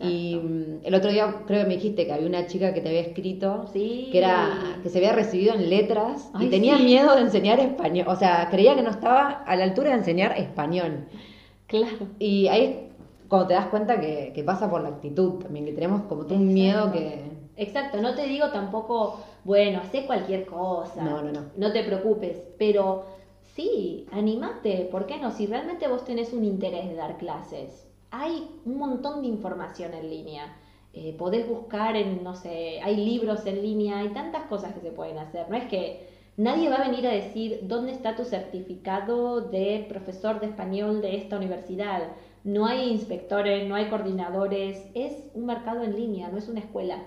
[0.00, 2.88] Y mm, el otro día creo que me dijiste que había una chica que te
[2.90, 4.10] había escrito Sí.
[4.12, 6.84] que era que se había recibido en letras y Ay, tenía sí.
[6.84, 10.36] miedo de enseñar español, o sea, creía que no estaba a la altura de enseñar
[10.38, 11.06] español.
[11.66, 12.06] claro.
[12.18, 12.87] Y ahí
[13.28, 16.38] cuando te das cuenta que, que pasa por la actitud también, que tenemos como todo
[16.38, 17.38] un miedo que...
[17.56, 21.02] Exacto, no te digo tampoco, bueno, hacé cualquier cosa.
[21.02, 21.46] No, no, no.
[21.56, 23.04] No te preocupes, pero
[23.54, 25.32] sí, animate, ¿por qué no?
[25.32, 30.08] Si realmente vos tenés un interés de dar clases, hay un montón de información en
[30.08, 30.56] línea.
[30.92, 34.90] Eh, podés buscar en, no sé, hay libros en línea, hay tantas cosas que se
[34.90, 35.50] pueden hacer.
[35.50, 40.40] No es que nadie va a venir a decir dónde está tu certificado de profesor
[40.40, 42.04] de español de esta universidad.
[42.44, 46.98] No hay inspectores, no hay coordinadores, es un mercado en línea, no es una escuela.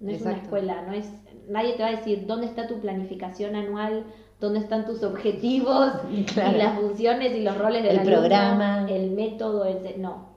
[0.00, 1.10] No es una escuela, no es
[1.48, 4.04] nadie te va a decir dónde está tu planificación anual,
[4.40, 5.92] dónde están tus objetivos
[6.34, 6.56] Claro.
[6.56, 8.86] y las funciones y los roles del El alumno, programa.
[8.88, 10.28] el método, el no.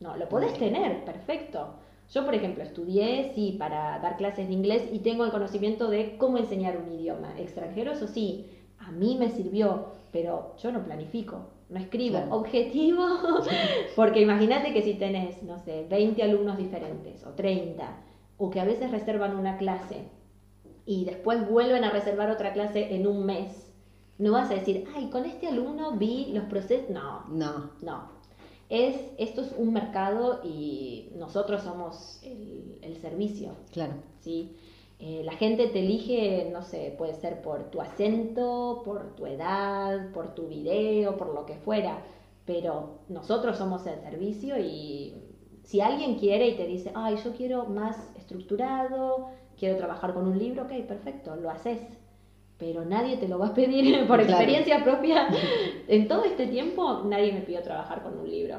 [0.00, 1.74] No, lo podés tener, perfecto.
[2.12, 6.16] Yo, por ejemplo, estudié, sí, para dar clases de inglés y tengo el conocimiento de
[6.16, 8.46] cómo enseñar un idioma extranjero, eso sí,
[8.78, 12.34] a mí me sirvió, pero yo no planifico, no escribo Claro.
[12.36, 13.04] objetivo,
[13.96, 17.96] porque imagínate que si tenés, no sé, 20 alumnos diferentes o 30,
[18.38, 20.04] o que a veces reservan una clase
[20.86, 23.72] y después vuelven a reservar otra clase en un mes,
[24.18, 28.22] no vas a decir, ay, con este alumno vi los procesos, no, No, no.
[28.68, 33.92] Es, esto es un mercado y nosotros somos el, el servicio, claro.
[34.20, 34.56] ¿sí?
[35.04, 40.12] Eh, la gente te elige, no sé, puede ser por tu acento, por tu edad,
[40.12, 41.98] por tu video, por lo que fuera,
[42.44, 45.12] pero nosotros somos el servicio y
[45.64, 50.38] si alguien quiere y te dice, ay, yo quiero más estructurado, quiero trabajar con un
[50.38, 51.80] libro, ok, perfecto, lo haces.
[52.58, 54.22] Pero nadie te lo va a pedir por Claro.
[54.22, 55.26] experiencia propia.
[55.88, 58.58] En todo este tiempo nadie me pidió trabajar con un libro.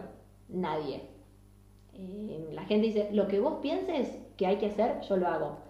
[0.49, 1.03] Nadie.
[1.93, 5.62] Eh, la gente dice, lo que vos pienses que hay que hacer, yo lo hago.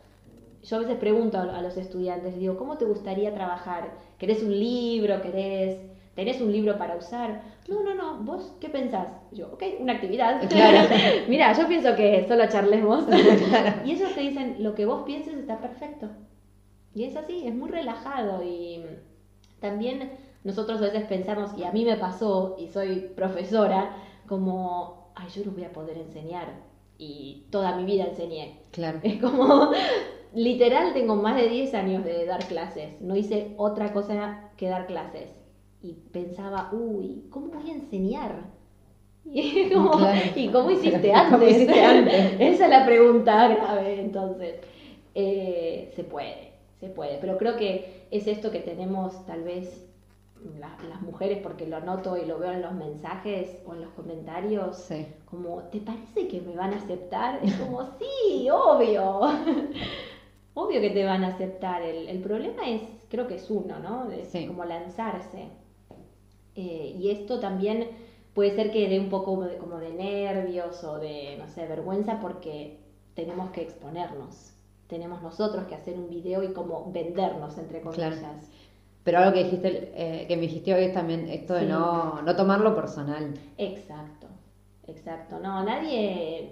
[0.64, 3.92] Yo a veces pregunto a a los estudiantes, digo, ¿cómo te gustaría trabajar?
[4.18, 5.22] ¿Querés un libro?
[5.22, 5.78] ¿Querés
[6.16, 7.42] ¿tenés un libro para usar?
[7.68, 9.08] No, no, no, vos, ¿qué pensás?
[9.32, 10.42] Yo, ok, una actividad.
[10.50, 10.90] Claro.
[11.28, 13.06] Mira, yo pienso que solo charlemos.
[13.86, 16.10] Y ellos te dicen, lo que vos pienses está perfecto.
[16.94, 18.86] Y es así, es muy relajado y
[19.60, 20.12] también
[20.44, 23.96] nosotros a veces pensamos, y a mí me pasó, y soy profesora,
[24.28, 26.48] como, ay, yo no voy a poder enseñar.
[26.98, 28.60] Y toda mi vida enseñé.
[28.72, 29.00] Claro.
[29.02, 29.72] Es como,
[30.34, 33.00] literal, tengo más de 10 años de dar clases.
[33.02, 35.30] No hice otra cosa que dar clases.
[35.82, 38.36] Y pensaba, uy, ¿cómo voy a enseñar?
[39.26, 40.20] Y, como, Claro.
[40.36, 41.32] ¿y cómo hiciste antes?
[41.40, 42.34] ¿Cómo hiciste antes?
[42.40, 44.56] Esa es la pregunta grave, entonces.
[45.16, 47.18] Eh, se puede, se puede.
[47.20, 49.88] Pero creo que es esto que tenemos tal vez
[50.60, 53.92] la- las mujeres, porque lo noto y lo veo en los mensajes o en los
[53.92, 55.06] comentarios, Sí.
[55.24, 57.40] como, ¿te parece que me van a aceptar?
[57.44, 59.22] Es como, sí, obvio.
[60.54, 61.82] Obvio que te van a aceptar.
[61.82, 64.12] El, el problema es, creo que es uno, ¿no?
[64.12, 64.46] Es Sí.
[64.48, 65.48] como lanzarse.
[66.56, 67.88] Eh, y esto también
[68.34, 72.20] puede ser que dé un poco de, como de nervios o de, no sé, vergüenza
[72.20, 72.78] porque
[73.16, 74.52] tenemos que exponernos.
[74.88, 78.20] Tenemos nosotros que hacer un video y como vendernos, entre comillas.
[78.20, 78.36] Claro.
[79.04, 81.66] Pero algo que dijiste, eh, que me dijiste hoy es también esto de Sí.
[81.68, 83.34] no, no tomarlo personal.
[83.58, 84.28] Exacto,
[84.88, 85.40] exacto.
[85.40, 86.52] No, nadie,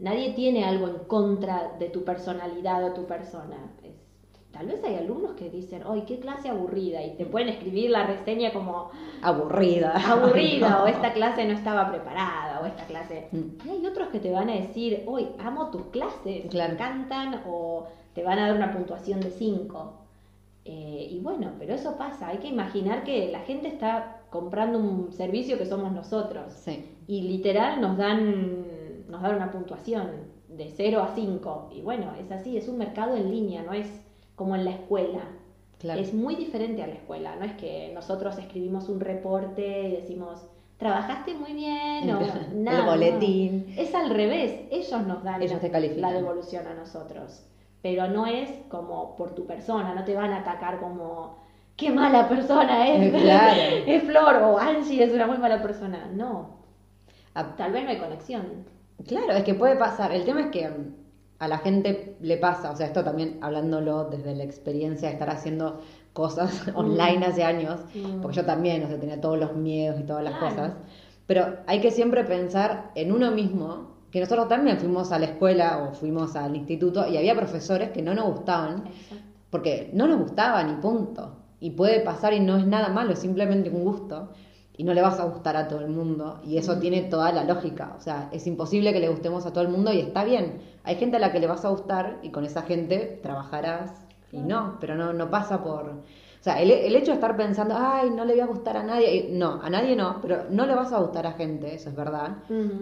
[0.00, 3.56] nadie tiene algo en contra de tu personalidad o tu persona.
[3.82, 3.96] Es-
[4.50, 7.02] tal vez hay alumnos que dicen, ¡ay, qué clase aburrida!
[7.04, 8.90] Y te pueden escribir la reseña como
[9.22, 9.92] Aburrida.
[10.10, 10.82] aburrida, Ay, no.
[10.84, 13.28] o esta clase no estaba preparada, o esta clase.
[13.30, 13.66] Mm.
[13.66, 16.70] Y hay otros que te van a decir, hoy amo tus clases, Claro.
[16.70, 19.94] me encantan, o te van a dar una puntuación de 5.
[20.64, 25.56] y bueno, pero eso pasa, hay que imaginar que la gente está comprando un servicio
[25.56, 26.52] que somos nosotros.
[26.52, 26.84] Sí.
[27.06, 28.66] Y literal nos dan,
[29.08, 30.10] nos dan una puntuación
[30.48, 31.70] de 0 a 5.
[31.74, 33.86] Y bueno, es así, es un mercado en línea, no es
[34.36, 35.20] como en la escuela.
[35.78, 36.00] Claro.
[36.00, 40.44] Es muy diferente a la escuela, no es que nosotros escribimos un reporte y decimos,
[40.76, 42.20] trabajaste muy bien o
[42.52, 42.80] El nada.
[42.84, 42.90] no.
[42.90, 43.72] boletín.
[43.76, 46.02] Es al revés, ellos nos dan Ellos te califican.
[46.02, 47.44] la devolución a nosotros.
[47.80, 51.36] Pero no es como por tu persona, no te van a atacar como,
[51.76, 53.12] qué mala persona es.
[53.22, 53.60] Claro.
[53.86, 56.10] es Flor o Angie es una muy mala persona.
[56.12, 56.58] No,
[57.34, 58.64] Ah, tal vez no hay conexión.
[59.06, 60.12] Claro, es que puede pasar.
[60.12, 60.94] El tema es que mm,
[61.38, 65.30] a la gente le pasa, o sea, esto también hablándolo desde la experiencia de estar
[65.30, 65.80] haciendo
[66.12, 68.20] cosas online hace años, Mm.
[68.20, 70.54] porque yo también, o sea, tenía todos los miedos y todas las Claro.
[70.54, 70.72] cosas.
[71.26, 75.78] Pero hay que siempre pensar en uno mismo, que nosotros también fuimos a la escuela
[75.86, 79.24] o fuimos al instituto y había profesores que no nos gustaban, Exacto.
[79.50, 81.36] porque no nos gustaban y punto.
[81.60, 84.30] Y puede pasar y no es nada malo, es simplemente un gusto.
[84.78, 86.40] Y no le vas a gustar a todo el mundo.
[86.44, 87.94] Y eso tiene toda la lógica.
[87.98, 90.60] O sea, es imposible que le gustemos a todo el mundo y está bien.
[90.84, 93.92] Hay gente a la que le vas a gustar y con esa gente trabajarás.
[94.32, 95.84] Y no, pero no, no pasa por...
[96.40, 98.84] O sea, el, el hecho de estar pensando, ay, no le voy a gustar a
[98.84, 99.28] nadie.
[99.32, 102.36] No, a nadie no, pero no le vas a gustar a gente, eso es verdad.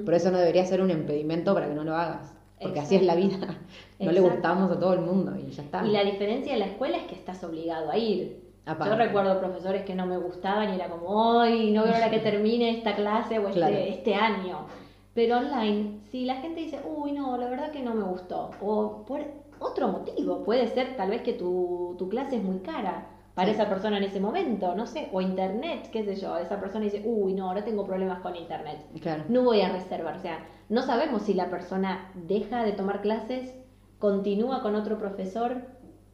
[0.04, 2.34] Por eso no debería ser un impedimento para que no lo hagas.
[2.60, 3.38] Porque así es la vida.
[3.98, 5.86] No le gustamos a todo el mundo y ya está.
[5.86, 8.45] Y la diferencia de la escuela es que estás obligado a ir.
[8.66, 8.90] Aparte.
[8.94, 12.18] Yo recuerdo profesores que no me gustaban y era como, ay, no veo la que
[12.30, 13.76] termine esta clase o este, Claro.
[13.76, 14.66] este año.
[15.14, 19.04] Pero online, si la gente dice, uy, no, la verdad que no me gustó, o
[19.06, 19.20] por
[19.60, 23.54] otro motivo, puede ser tal vez que tu, tu clase es muy cara para Sí.
[23.54, 27.02] esa persona en ese momento, no sé, o internet, qué sé yo, esa persona dice,
[27.06, 29.24] uy, no, ahora tengo problemas con internet Claro.
[29.28, 30.16] no voy a reservar.
[30.16, 33.54] O sea, no sabemos si la persona deja de tomar clases,
[33.98, 35.62] continúa con otro profesor.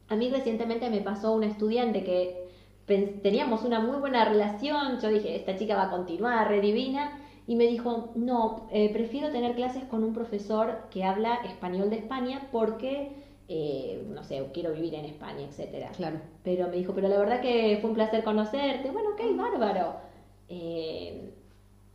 [0.09, 2.42] A mí recientemente me pasó una estudiante que
[2.85, 7.55] teníamos una muy buena relación, yo dije, esta chica va a continuar, re divina, y
[7.55, 12.47] me dijo, no, eh, prefiero tener clases con un profesor que habla español de España
[12.51, 13.11] porque,
[13.49, 15.91] eh, no sé, quiero vivir en España, etcétera.
[15.91, 16.19] Claro.
[16.43, 18.89] Pero me dijo, pero la verdad que fue un placer conocerte.
[18.91, 19.95] Bueno, ok, bárbaro.
[20.47, 21.31] Eh,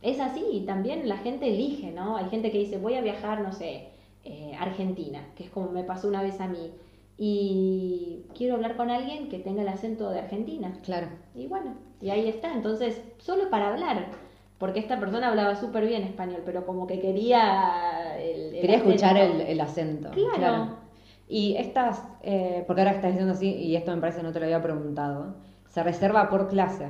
[0.03, 2.15] es así, también la gente elige, ¿no?
[2.15, 3.89] Hay gente que dice, voy a viajar, no sé,
[4.59, 6.71] Argentina, que es como me pasó una vez a mí,
[7.21, 10.71] y quiero hablar con alguien que tenga el acento de Argentina.
[10.83, 11.07] Claro.
[11.35, 14.07] Y bueno, y ahí está, entonces, solo para hablar,
[14.57, 18.17] porque esta persona hablaba súper bien español, pero como que quería...
[18.17, 19.51] El, el Quería escuchar el, acento.
[19.51, 20.09] el acento.
[20.37, 20.77] Claro.
[21.27, 24.45] Y estas, eh, porque ahora estás diciendo así, y esto me parece no te lo
[24.45, 25.35] había preguntado,
[25.67, 26.87] se reserva por clase.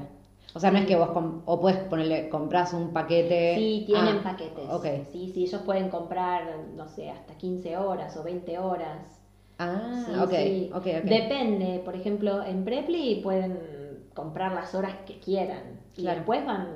[0.53, 1.09] O sea, no es que vos,
[1.45, 3.55] o puedes ponerle, compras un paquete.
[3.55, 4.69] Sí, tienen Ah, paquetes.
[4.69, 4.85] Ok.
[5.11, 6.43] Sí, sí, ellos pueden comprar,
[6.75, 9.18] no sé, hasta 15 horas o 20 horas.
[9.59, 10.69] Ah, Sí, ok, sí.
[10.73, 11.09] ok, ok.
[11.09, 13.59] Depende, por ejemplo, en Preply pueden
[14.13, 16.19] comprar las horas que quieran y Claro.
[16.19, 16.67] después van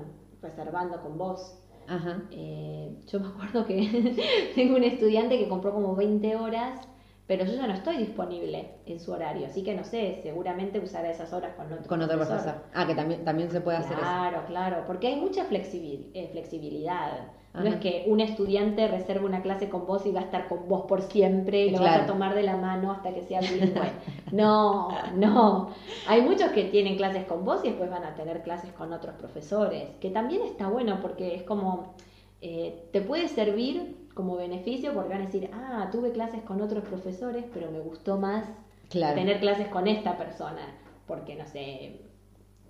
[0.41, 1.55] reservando con vos.
[1.87, 2.21] Ajá.
[2.31, 3.77] Eh, yo me acuerdo que
[4.55, 6.79] tengo un estudiante que compró como 20 horas,
[7.27, 11.09] pero yo ya no estoy disponible en su horario, así que no sé, seguramente usará
[11.09, 12.55] esas horas con otro, Con otro profesor.
[12.73, 14.01] Ah, que también, también se puede hacer eso.
[14.01, 17.11] Claro, claro, porque hay mucha flexibil- eh, flexibilidad.
[17.53, 20.67] No es que un estudiante reserve una clase con vos y va a estar con
[20.67, 22.03] vos por siempre y lo vas Claro.
[22.03, 23.91] a tomar de la mano hasta que sea bilingüe.
[24.31, 25.69] No, no.
[26.07, 29.13] Hay muchos que tienen clases con vos y después van a tener clases con otros
[29.15, 31.93] profesores, que también está bueno porque es como,
[32.41, 36.83] eh, te puede servir como beneficio porque van a decir, ah, tuve clases con otros
[36.85, 38.45] profesores, pero me gustó más
[38.89, 39.15] Claro.
[39.15, 40.75] tener clases con esta persona,
[41.07, 42.01] porque no sé,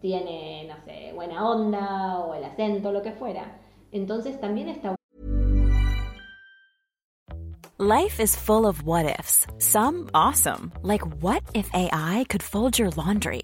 [0.01, 3.59] tiene, no sé, buena onda o el acento, lo que fuera.
[3.91, 4.95] Entonces también está
[7.79, 9.45] Life is full of what ifs.
[9.57, 13.43] Some awesome, like what if AI could fold your laundry?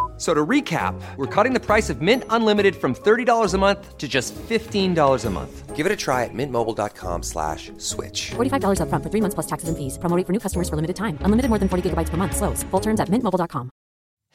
[0.21, 3.97] F- So to recap, we're cutting the price of Mint Unlimited from $30 a month
[3.97, 5.75] to just $15 a month.
[5.75, 8.29] Give it a try at mintmobile.com slash switch.
[8.35, 9.97] $45 upfront for three months plus taxes and fees.
[9.97, 11.17] Promo rate for new customers for limited time.
[11.25, 12.35] Unlimited more than 40 gigabytes per month.
[12.35, 12.61] Slows.
[12.69, 13.71] Full terms at mintmobile.com.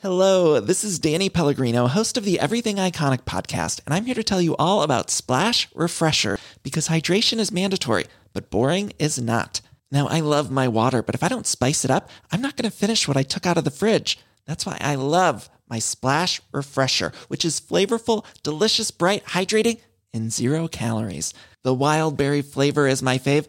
[0.03, 4.24] Hello, this is Danny Pellegrino, host of the Everything Iconic podcast, and I'm here to
[4.24, 9.61] tell you all about Splash Refresher because hydration is mandatory, but boring is not.
[9.91, 12.68] Now, I love my water, but if I don't spice it up, I'm not going
[12.70, 14.18] to finish what I took out of the fridge.
[14.47, 19.80] That's why I love my Splash Refresher, which is flavorful, delicious, bright, hydrating,
[20.12, 21.34] and zero calories.
[21.62, 23.46] The wild berry flavor is my fave.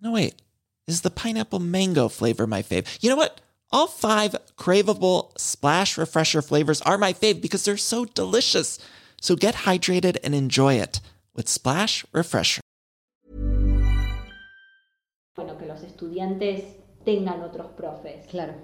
[0.00, 0.34] No, wait.
[0.86, 2.98] Is the pineapple mango flavor my fave?
[3.00, 3.40] You know what?
[3.70, 8.78] All five craveable splash refresher flavors are my fave because they're so delicious.
[9.20, 11.00] So get hydrated and enjoy it
[11.34, 12.60] with Splash Refresher.
[15.40, 16.64] bueno que los estudiantes
[17.04, 18.26] tengan otros profes.
[18.26, 18.54] Claro.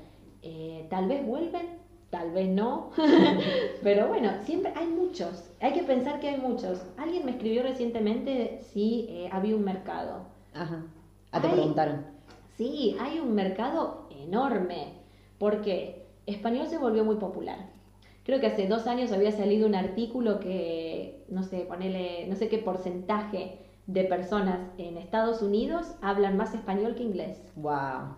[0.43, 1.79] Eh, tal vez vuelven,
[2.11, 2.91] tal vez no,
[3.83, 6.83] pero bueno, siempre hay muchos, hay que pensar que hay muchos.
[6.97, 10.27] Alguien me escribió recientemente si eh, había un mercado.
[10.55, 10.85] Ajá.
[11.33, 12.07] Ah, te preguntaron.
[12.57, 14.95] Sí, hay un mercado enorme,
[15.39, 17.67] porque español se volvió muy popular.
[18.25, 22.49] Creo que hace dos años había salido un artículo que, no sé, ponele, no sé
[22.49, 27.41] qué porcentaje de personas en Estados Unidos hablan más español que inglés.
[27.55, 28.17] Wow.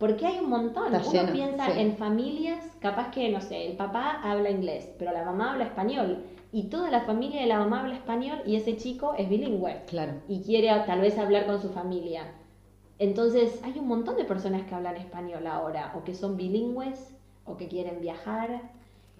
[0.00, 0.94] Porque hay un montón.
[0.94, 1.78] Está Uno lleno, piensa sí.
[1.78, 6.24] en familias, capaz que, no sé, el papá habla inglés, pero la mamá habla español.
[6.52, 9.82] Y toda la familia de la mamá habla español y ese chico es bilingüe.
[9.86, 10.14] Claro.
[10.26, 12.32] Y quiere tal vez hablar con su familia.
[12.98, 17.58] Entonces, hay un montón de personas que hablan español ahora, o que son bilingües, o
[17.58, 18.62] que quieren viajar.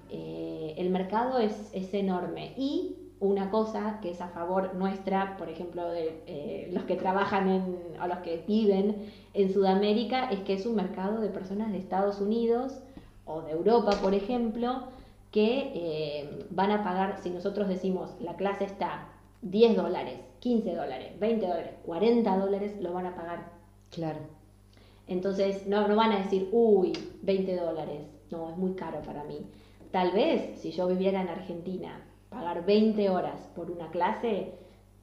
[0.09, 2.55] Eh, el mercado es, es enorme.
[2.57, 7.49] Y una cosa que es a favor nuestra, por ejemplo, de eh, los que trabajan
[7.49, 11.79] en, o los que viven en Sudamérica, es que es un mercado de personas de
[11.79, 12.81] Estados Unidos
[13.27, 14.85] o de Europa, por ejemplo,
[15.31, 19.09] que eh, van a pagar, si nosotros decimos la clase está
[19.43, 23.51] 10 dólares, 15 dólares, 20 dólares, 40 dólares, lo van a pagar.
[23.91, 24.21] Claro.
[25.07, 26.93] Entonces no, no van a decir, uy,
[27.23, 28.01] 20 dólares,
[28.31, 29.47] no, es muy caro para mí.
[29.91, 32.01] Tal vez si yo viviera en Argentina,
[32.31, 34.55] pagar 20 horas por una clase,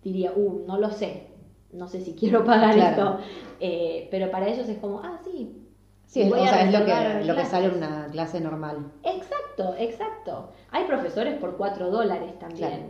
[0.04, 1.28] diría, uh, no lo sé,
[1.72, 2.90] no sé si quiero pagar Claro.
[2.90, 3.20] esto.
[3.60, 5.64] Eh, pero para ellos es como, ah, sí.
[6.06, 7.48] Sí, es, voy o a sea, es lo que, lo que clases".
[7.50, 8.92] sale en una clase normal.
[9.04, 10.52] Exacto, exacto.
[10.72, 12.70] Hay profesores por 4 dólares también.
[12.70, 12.84] Claro.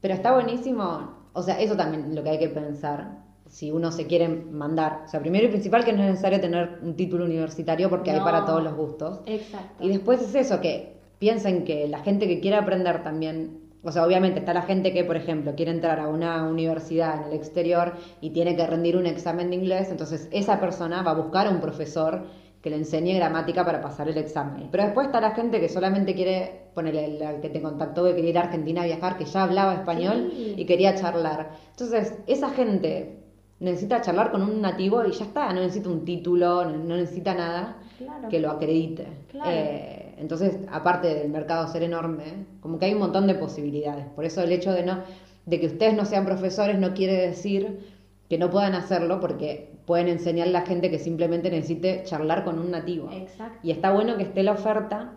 [0.00, 3.18] Pero está buenísimo, o sea, eso también lo que hay que pensar.
[3.46, 6.78] Si uno se quiere mandar, o sea, primero y principal que no es necesario tener
[6.82, 9.20] un título universitario porque hay para todos los gustos.
[9.26, 9.84] Exacto.
[9.84, 14.04] Y después es eso, que piensen que la gente que quiere aprender también, o sea,
[14.04, 17.92] obviamente está la gente que, por ejemplo, quiere entrar a una universidad en el exterior
[18.20, 21.50] y tiene que rendir un examen de inglés, entonces esa persona va a buscar a
[21.50, 22.24] un profesor
[22.62, 24.68] que le enseñe gramática para pasar el examen.
[24.70, 28.30] Pero después está la gente que solamente quiere, ponerle el que te contactó que quería
[28.30, 30.54] ir a Argentina a viajar, que ya hablaba español Sí.
[30.58, 31.50] y quería charlar.
[31.70, 33.16] Entonces, esa gente
[33.60, 37.34] necesita charlar con un nativo y ya está, no necesita un título, no, no necesita
[37.34, 38.28] nada Claro.
[38.28, 39.06] que lo acredite.
[39.30, 39.50] Claro.
[39.52, 44.06] Eh, entonces, aparte del mercado ser enorme, como que hay un montón de posibilidades.
[44.14, 44.98] Por eso el hecho de no
[45.46, 47.80] de que ustedes no sean profesores no quiere decir
[48.28, 52.58] que no puedan hacerlo porque pueden enseñarle a la gente que simplemente necesite charlar con
[52.58, 53.10] un nativo.
[53.10, 53.58] Exacto.
[53.62, 55.14] Y está bueno que esté la oferta,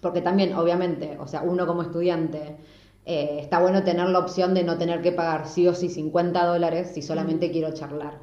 [0.00, 2.56] porque también, obviamente, o sea, uno como estudiante,
[3.06, 6.46] eh, está bueno tener la opción de no tener que pagar sí o sí 50
[6.46, 8.20] dólares si solamente quiero charlar.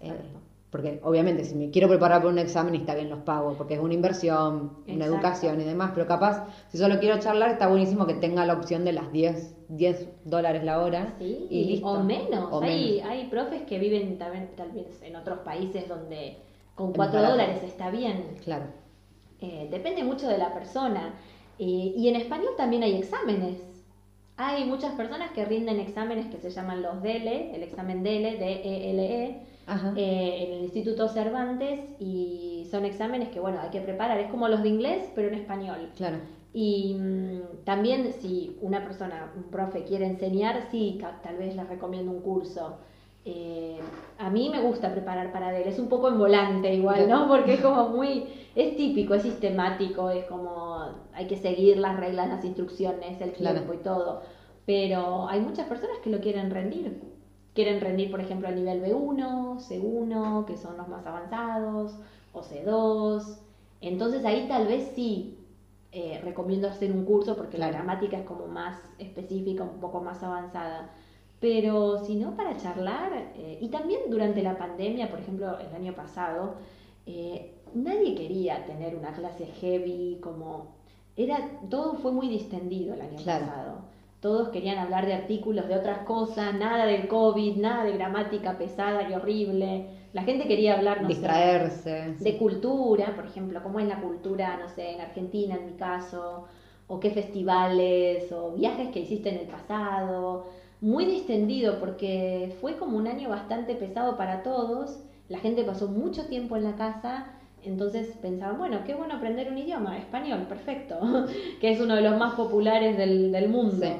[0.00, 0.35] Eh, Exacto.
[0.76, 3.80] Porque obviamente si me quiero preparar para un examen está bien los pago, porque es
[3.80, 8.12] una inversión, una educación y demás, pero capaz, si solo quiero charlar, está buenísimo que
[8.14, 11.86] tenga la opción de las 10, 10 dólares la hora Sí, y listo.
[11.86, 12.52] o menos.
[12.52, 13.10] O hay, menos.
[13.10, 16.36] hay profes que viven también, tal vez en otros países donde
[16.74, 17.32] con Es 4 barato.
[17.32, 18.22] dólares está bien.
[18.44, 18.66] Claro.
[19.40, 21.14] Eh, depende mucho de la persona.
[21.58, 23.56] Eh, y en español también hay exámenes.
[24.36, 29.40] Hay muchas personas que rinden exámenes que se llaman los DELE, el examen DELE, D-E-L-E.
[29.96, 34.18] Eh, en el Instituto Cervantes y son exámenes que, bueno, hay que preparar.
[34.18, 35.90] Es como los de inglés, pero en español.
[35.96, 36.18] Claro.
[36.52, 42.12] Y mm, también si una persona, un profe quiere enseñar, sí, tal vez les recomiendo
[42.12, 42.78] un curso.
[43.28, 43.78] Eh,
[44.18, 47.26] a mí me gusta preparar para él, es un poco en volante igual, ¿no?
[47.26, 50.78] Porque es como muy, es típico, es sistemático, es como
[51.12, 53.56] hay que seguir las reglas, las instrucciones, el Claro.
[53.56, 54.22] tiempo y todo.
[54.64, 57.02] Pero hay muchas personas que lo quieren rendir.
[57.56, 61.96] Quieren rendir, por ejemplo, al nivel B1, C1, que son los más avanzados,
[62.34, 63.38] o C2.
[63.80, 65.38] Entonces ahí tal vez sí
[65.90, 70.22] eh, recomiendo hacer un curso porque la gramática es como más específica, un poco más
[70.22, 70.90] avanzada.
[71.40, 75.94] Pero si no, para charlar, eh, y también durante la pandemia, por ejemplo, el año
[75.94, 76.56] pasado,
[77.06, 80.66] eh, nadie quería tener una clase heavy, como
[81.16, 83.46] era, todo fue muy distendido el año Claro.
[83.46, 83.95] pasado.
[84.20, 89.08] Todos querían hablar de artículos, de otras cosas, nada del COVID, nada de gramática pesada
[89.08, 89.86] y horrible.
[90.12, 91.46] La gente quería hablar, no sé,
[92.18, 96.44] de cultura, por ejemplo, cómo es la cultura, no sé, en Argentina en mi caso,
[96.86, 100.46] o qué festivales, o viajes que hiciste en el pasado.
[100.80, 105.00] Muy distendido porque fue como un año bastante pesado para todos.
[105.28, 107.35] La gente pasó mucho tiempo en la casa,
[107.68, 110.98] entonces pensaban, bueno, qué bueno aprender un idioma, español, perfecto,
[111.60, 113.86] que es uno de los más populares del, del mundo.
[113.86, 113.92] Sí.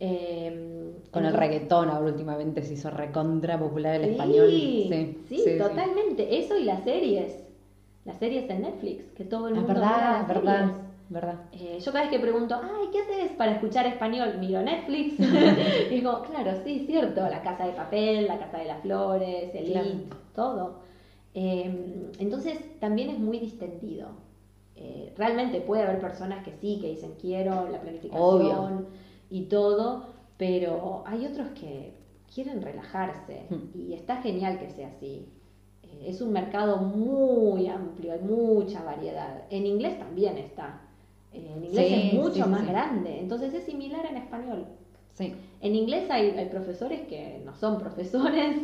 [0.00, 4.48] Eh, Con el reggaetón ahora últimamente se hizo recontra popular el Sí, español.
[4.48, 6.38] Sí, Sí, totalmente.
[6.38, 7.38] Eso y las series.
[8.04, 10.82] Las series en Netflix, que todo el Es mundo verdad, mira es verdad, series.
[11.08, 11.38] verdad.
[11.52, 14.38] Eh, yo cada vez que pregunto, ay, ¿qué haces para escuchar español?
[14.40, 15.20] Miro Netflix.
[15.90, 17.20] y digo, claro, sí, cierto.
[17.28, 19.98] La Casa de Papel, La Casa de las Flores, Elite, Claro.
[20.34, 20.81] todo.
[21.34, 24.08] Eh, entonces también es muy distendido.
[24.76, 28.86] Eh, realmente puede haber personas que sí, que dicen quiero la planificación Obvio.
[29.30, 30.06] y todo,
[30.36, 31.92] pero hay otros que
[32.34, 33.78] quieren relajarse Hmm.
[33.78, 35.26] y está genial que sea así.
[35.82, 39.42] Eh, es un mercado muy amplio, hay mucha variedad.
[39.50, 40.80] En inglés también está.
[41.32, 42.66] Eh, en inglés Sí, es mucho sí, más sí.
[42.66, 44.66] grande, entonces es similar en español.
[45.60, 48.56] En inglés hay, hay profesores que no son profesores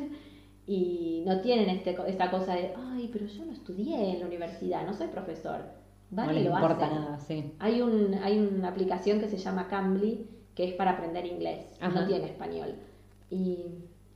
[0.68, 4.84] y no tienen este, esta cosa de, ay, pero yo no estudié en la universidad,
[4.86, 5.62] no soy profesor.
[6.10, 6.98] Van no y les lo importa hacen.
[7.00, 7.52] nada, sí.
[7.58, 12.00] Hay, un, hay una aplicación que se llama Cambly, que es para aprender inglés, Ajá.
[12.00, 12.74] no tiene español.
[13.30, 13.58] Y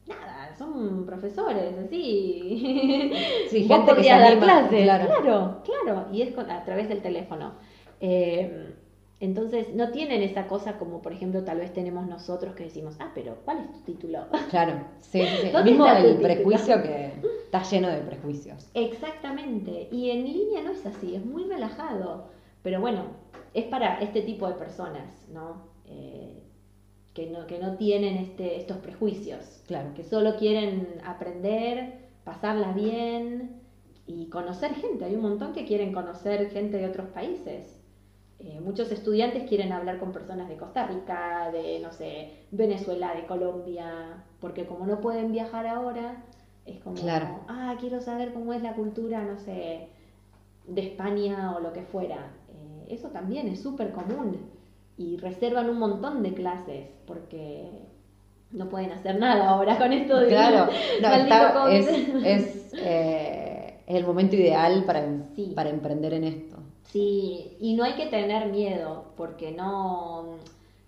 [0.06, 3.12] nada, son profesores, así.
[3.48, 5.06] Sí, Vos gente que se dar clases, claro.
[5.06, 7.52] claro, claro, y es con- a través del teléfono.
[8.00, 8.74] Eh,
[9.22, 13.12] entonces, no tienen esa cosa como, por ejemplo, tal vez tenemos nosotros que decimos, ah,
[13.14, 14.26] pero ¿cuál es tu título?
[14.50, 15.48] Claro, sí, sí, sí.
[15.52, 17.12] ¿Dónde Mismo el prejuicio que
[17.44, 18.68] está lleno de prejuicios.
[18.74, 22.26] Exactamente, y en línea no es así, es muy relajado,
[22.62, 23.04] pero bueno,
[23.54, 25.70] es para este tipo de personas, ¿no?
[25.86, 26.42] Eh,
[27.14, 29.92] que no, que no tienen este, estos prejuicios, Claro.
[29.94, 33.60] que solo quieren aprender, pasarla bien
[34.06, 35.04] y conocer gente.
[35.04, 37.81] Hay un montón que quieren conocer gente de otros países.
[38.44, 43.24] Eh, muchos estudiantes quieren hablar con personas de Costa Rica, de, no sé, Venezuela, de
[43.26, 46.24] Colombia, porque como no pueden viajar ahora,
[46.66, 47.40] es como, Claro.
[47.48, 49.86] ah, quiero saber cómo es la cultura, no sé,
[50.66, 52.32] de España o lo que fuera.
[52.52, 54.36] Eh, eso también es súper común
[54.96, 57.68] y reservan un montón de clases porque
[58.50, 60.66] no pueden hacer nada ahora con esto de Claro,
[61.00, 61.86] no, está- es,
[62.24, 65.52] es, eh, el momento ideal para, Sí.
[65.54, 66.51] para emprender en esto.
[66.92, 70.36] Sí, y no hay que tener miedo, porque no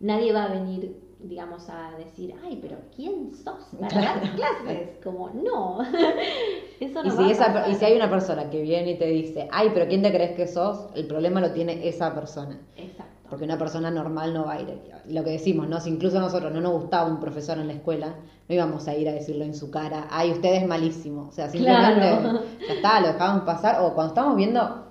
[0.01, 4.91] nadie va a venir, digamos, a decir, ay, pero ¿quién sos para dar clases?
[5.03, 5.79] Como, no,
[6.81, 8.99] eso no y, va si a esa, y si hay una persona que viene y
[8.99, 10.89] te dice, ay, pero ¿quién te crees que sos?
[10.95, 12.59] El problema lo tiene esa persona.
[12.77, 13.13] Exacto.
[13.31, 14.79] Porque una persona normal no va a ir.
[15.09, 15.81] Lo que decimos, ¿no?
[15.81, 18.15] Si incluso a nosotros no nos gustaba un profesor en la escuela,
[18.49, 21.29] no íbamos a ir a decirlo en su cara, ay, usted es malísimo.
[21.29, 22.41] O sea, simplemente Claro.
[22.69, 23.83] ya está, lo dejábamos pasar.
[23.83, 24.85] O cuando estábamos viendo,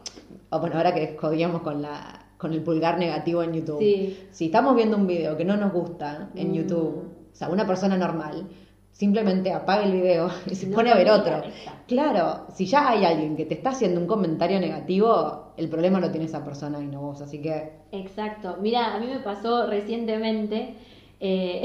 [0.55, 3.79] o bueno, ahora que jodíamos con la con el pulgar negativo en YouTube.
[3.79, 4.19] Sí.
[4.31, 6.53] Si estamos viendo un video que no nos gusta en Mm.
[6.53, 6.95] YouTube,
[7.31, 8.47] o sea, una persona normal,
[8.91, 11.41] simplemente apaga el video y se No pone a ver otro.
[11.87, 16.11] Claro, si ya hay alguien que te está haciendo un comentario negativo, el problema lo
[16.11, 17.21] tiene esa persona y no vos.
[17.21, 18.57] Así que Exacto.
[18.61, 20.75] Mira, a mí me pasó recientemente
[21.21, 21.61] eh,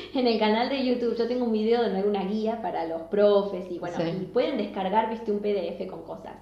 [0.14, 1.16] en el canal de YouTube.
[1.18, 4.04] Yo tengo un video donde hay una guía para los profes y bueno, Sí.
[4.22, 6.34] y pueden descargar, viste, un PDF con cosas.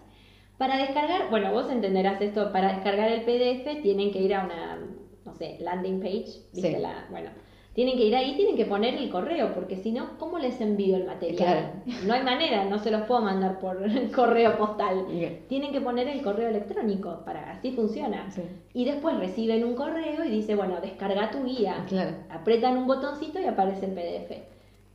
[0.61, 4.79] Para descargar, bueno, vos entenderás esto, para descargar el PDF tienen que ir a una,
[5.25, 6.83] no sé, landing page, viste Sí.
[6.83, 7.31] la, bueno,
[7.73, 10.97] tienen que ir ahí, tienen que poner el correo, porque si no, ¿cómo les envío
[10.97, 11.83] el material?
[12.07, 13.79] No hay manera, no se los puedo mandar por
[14.15, 15.07] correo postal.
[15.49, 18.31] Tienen que poner el correo electrónico, para así funciona.
[18.31, 18.43] Sí.
[18.75, 21.87] Y después reciben un correo y dice, bueno, descarga tu guía.
[21.89, 22.17] Claro.
[22.29, 24.37] Apretan un botoncito y aparece el PDF.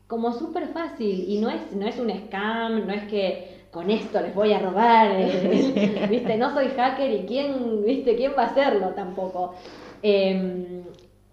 [0.05, 1.25] Como súper fácil.
[1.27, 4.59] Y no es, no es un scam, no es que con esto les voy a
[4.59, 5.11] robar.
[5.11, 6.37] eh, ¿Viste?
[6.37, 8.15] No soy hacker y quién, ¿viste?
[8.15, 9.53] ¿quién va a hacerlo tampoco?
[10.01, 10.81] Eh,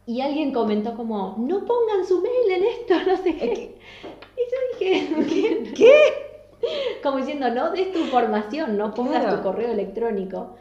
[0.06, 3.78] y alguien comentó como, no pongan su mail en esto, no sé qué.
[4.34, 5.72] Y yo dije, ¿qué?
[5.74, 5.92] ¿Qué?
[7.02, 9.36] Como diciendo, no des tu información, no pongas Claro.
[9.36, 10.56] tu correo electrónico.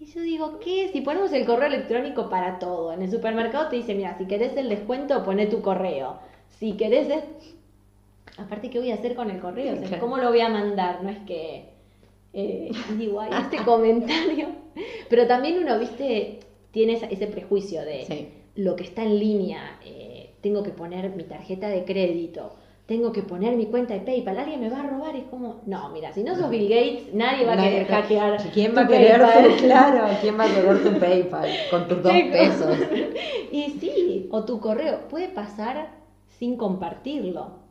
[0.00, 0.88] Y yo digo, ¿qué?
[0.92, 4.56] Si ponemos el correo electrónico para todo, en el supermercado te dice, mira, si querés
[4.56, 6.18] el descuento, poné tu correo.
[6.48, 7.08] Si querés...
[8.38, 9.74] Aparte, ¿qué voy a hacer con el correo?
[9.74, 10.00] O sea, Claro.
[10.02, 11.02] ¿Cómo lo voy a mandar?
[11.02, 11.70] No es que...
[12.32, 14.48] eh, y digo, ay, este comentario...
[15.08, 16.40] Pero también uno, viste,
[16.72, 18.28] tiene ese prejuicio de Sí.
[18.56, 19.78] lo que está en línea.
[19.84, 22.52] eh, tengo que poner mi tarjeta de crédito.
[22.86, 24.36] Tengo que poner mi cuenta de PayPal.
[24.38, 25.16] Alguien me va a robar.
[25.16, 28.36] Es como, no, mira, si no sos Bill Gates, nadie va a querer hackear.
[28.52, 32.12] ¿Quién va a querer tu, claro, quién va a querer tu PayPal con tus dos
[32.12, 32.76] pesos?
[33.52, 35.92] Y sí, o tu correo puede pasar
[36.28, 37.62] sin compartirlo.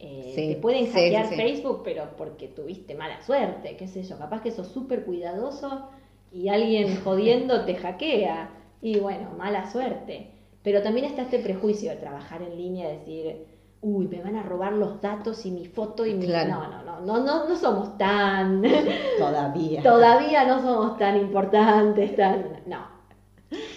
[0.00, 1.40] Eh, Sí, te pueden hackear sí, sí.
[1.40, 4.18] Facebook, pero porque tuviste mala suerte, qué sé yo.
[4.18, 5.90] Capaz que sos súper cuidadoso
[6.32, 8.50] y alguien jodiendo te hackea.
[8.82, 10.30] Y bueno, mala suerte.
[10.62, 13.46] Pero también está este prejuicio de trabajar en línea, decir,
[13.82, 16.26] uy, me van a robar los datos y mi foto y mi...
[16.26, 16.50] Claro.
[16.50, 18.62] No, no, no, no, no, no somos tan...
[19.18, 19.82] Todavía.
[19.82, 22.60] Todavía no somos tan importantes, tan...
[22.66, 22.88] No.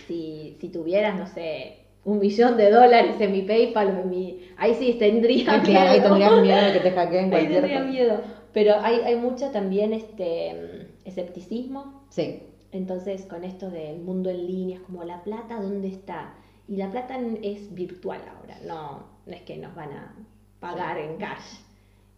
[0.08, 4.39] Si, si tuvieras, no sé, un millón de dólares en mi PayPal en mi...
[4.58, 5.80] Ahí sí tendría Claro, miedo.
[5.89, 8.22] ahí tendrías miedo que te hackeen Ahí cualquier tendría miedo.
[8.54, 12.04] Pero hay, hay mucha también este escepticismo.
[12.10, 16.34] Sí, Entonces, con esto del mundo en línea, es como la plata, ¿dónde está?
[16.68, 20.16] Y la plata es virtual ahora, no, no es que nos van a
[20.60, 21.58] pagar en cash.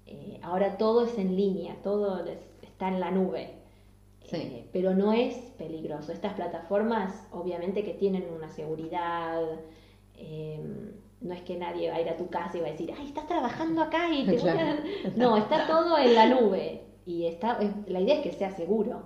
[0.07, 3.49] Eh, ahora todo es en línea, todo es- está en la nube.
[4.25, 4.37] Sí.
[4.37, 6.11] Eh, pero no es peligroso.
[6.11, 9.41] Estas plataformas, obviamente, que tienen una seguridad.
[10.17, 10.61] eh,
[11.21, 13.07] no es que nadie va a ir a tu casa y va a decir, ay,
[13.07, 14.77] estás trabajando acá y te voy a-".
[15.15, 16.81] No, está todo en la nube.
[17.05, 19.03] Y está, es- la idea es que sea seguro,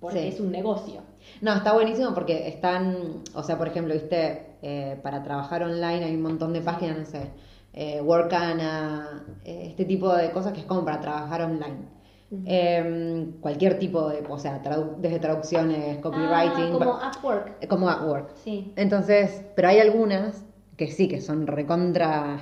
[0.00, 0.28] porque Sí.
[0.28, 1.00] es un negocio.
[1.40, 6.14] No, está buenísimo porque están, o sea, por ejemplo, viste, eh, para trabajar online hay
[6.14, 7.30] un montón de páginas, no sé,
[7.72, 11.97] eh, Workana, eh, este tipo de cosas que es como para trabajar online.
[12.46, 17.66] Eh, cualquier tipo de, o sea, tradu- desde traducciones, copywriting, Ah, como Upwork.
[17.68, 18.36] como Upwork.
[18.44, 18.72] Sí.
[18.76, 20.44] Entonces, pero hay algunas
[20.76, 22.40] que sí, que son recontra...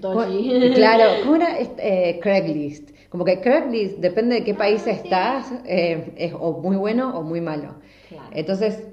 [0.00, 0.22] ¿Cómo-
[0.74, 2.90] Claro, ¿cómo era eh, Craigslist?
[3.10, 4.90] Como que Craigslist, depende de qué país Ah, sí.
[4.90, 7.74] estás, eh, es o muy bueno o muy malo.
[8.08, 8.28] Claro.
[8.32, 8.84] Entonces,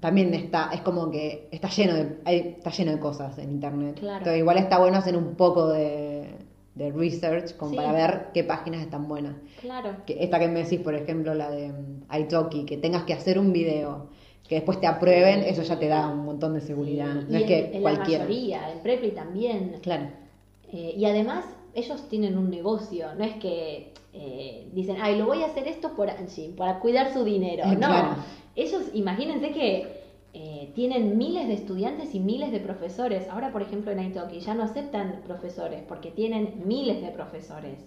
[0.00, 2.16] también está, es como que está lleno de,
[2.56, 3.96] está lleno de cosas en internet.
[3.98, 4.18] Claro.
[4.18, 6.15] Entonces, igual está bueno hacer un poco de,
[6.76, 7.76] de research como Sí.
[7.76, 9.34] para ver qué páginas están buenas.
[9.60, 9.96] Claro.
[10.06, 11.72] Que esta que me decís, por ejemplo, la de
[12.16, 14.06] Italki, que tengas que hacer un video,
[14.48, 17.08] que después te aprueben, eso ya te da un montón de seguridad.
[17.28, 18.24] Y no es en- que en cualquiera.
[18.24, 19.76] la mayoría, en Preply también.
[19.82, 20.04] Claro.
[20.72, 25.42] Eh, y además, ellos tienen un negocio, no es que eh, dicen, ay, lo voy
[25.42, 27.66] a hacer esto por Angie, para cuidar su dinero.
[27.66, 28.16] No, claro.
[28.54, 29.86] ellos, imagínense que
[30.38, 33.26] eh, tienen miles de estudiantes y miles de profesores.
[33.30, 37.78] Ahora, por ejemplo, en Italki ya no aceptan profesores porque tienen miles de profesores.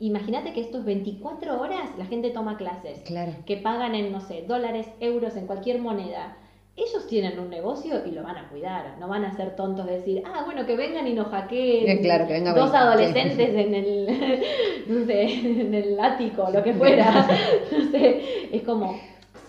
[0.00, 3.30] Imagínate que estos 24 horas la gente toma clases Claro.
[3.46, 6.36] que pagan en, no sé, dólares, euros, en cualquier moneda.
[6.76, 9.98] Ellos tienen un negocio y lo van a cuidar, no van a ser tontos de
[9.98, 13.72] decir, ah, bueno, que vengan y nos hackeen Eh, claro, que venga dos adolescentes en
[13.72, 14.06] el,
[14.88, 15.22] no sé,
[15.62, 17.28] en el ático, lo que fuera.
[17.70, 18.20] No sé,
[18.50, 18.98] es como,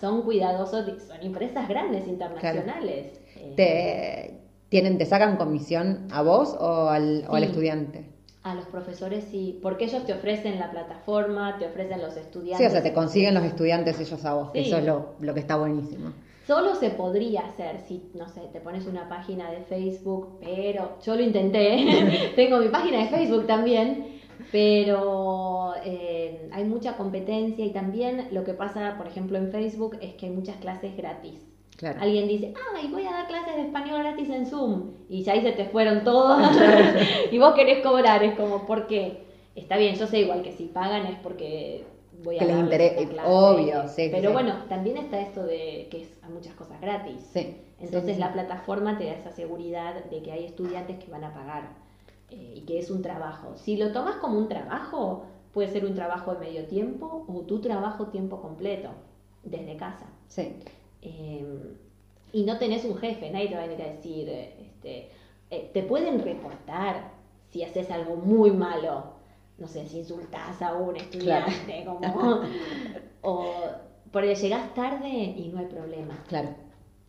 [0.00, 3.12] son cuidadosos, son empresas grandes internacionales.
[3.36, 4.34] Eh, Te,
[4.68, 8.04] ¿Tienen, ¿Te sacan comisión a vos o al, o al estudiante?
[8.42, 12.58] A los profesores sí, porque ellos te ofrecen la plataforma, te ofrecen los estudiantes.
[12.58, 14.60] Sí, o sea, te consiguen los estudiantes ellos a vos, Sí.
[14.60, 16.12] eso es lo, lo que está buenísimo.
[16.46, 21.16] Solo se podría hacer si, no sé, te pones una página de Facebook, pero yo
[21.16, 24.15] lo intenté, tengo mi página de Facebook también,
[24.52, 30.14] pero eh, hay mucha competencia y también lo que pasa, por ejemplo, en Facebook es
[30.14, 31.40] que hay muchas clases gratis.
[31.76, 32.00] Claro.
[32.00, 35.42] Alguien dice, ay, voy a dar clases de español gratis en Zoom, y ya ahí
[35.42, 36.40] se te fueron todos,
[37.30, 39.26] y vos querés cobrar, es como, ¿por qué?
[39.54, 41.84] Está bien, yo sé igual que si pagan es porque
[42.22, 43.28] voy a Que les clase.
[43.28, 44.32] obvio, sí, Pero sí.
[44.32, 47.20] bueno, también está esto de que es, hay muchas cosas gratis.
[47.32, 47.56] Sí.
[47.78, 48.20] Entonces sí.
[48.20, 51.68] la plataforma te da esa seguridad de que hay estudiantes que van a pagar
[52.30, 53.56] eh, y que es un trabajo.
[53.56, 57.60] Si lo tomas como un trabajo, puede ser un trabajo de medio tiempo o tu
[57.60, 58.90] trabajo tiempo completo,
[59.42, 60.06] desde casa.
[60.28, 60.54] Sí.
[61.02, 61.76] Eh,
[62.32, 65.10] y no tenés un jefe, nadie te va a venir a decir, este,
[65.50, 67.12] eh, te pueden reportar
[67.50, 69.04] si haces algo muy malo,
[69.58, 72.42] no sé, si insultás a un estudiante, como,
[73.22, 73.46] o
[74.12, 76.22] porque llegás tarde y no hay problema.
[76.28, 76.50] Claro.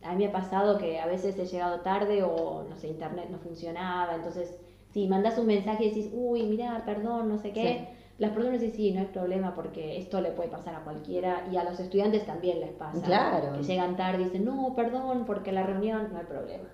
[0.02, 3.28] A mí me ha pasado que a veces he llegado tarde o, no sé, internet
[3.30, 4.58] no funcionaba, entonces,
[4.92, 8.76] si mandás un mensaje y decís, uy, mira, perdón, no sé qué, las personas dicen,
[8.76, 12.26] sí, no hay problema porque esto le puede pasar a cualquiera y a los estudiantes
[12.26, 13.00] también les pasa.
[13.02, 13.56] Claro.
[13.56, 16.68] Que llegan tarde y dicen, no, perdón, porque la reunión, no hay problema,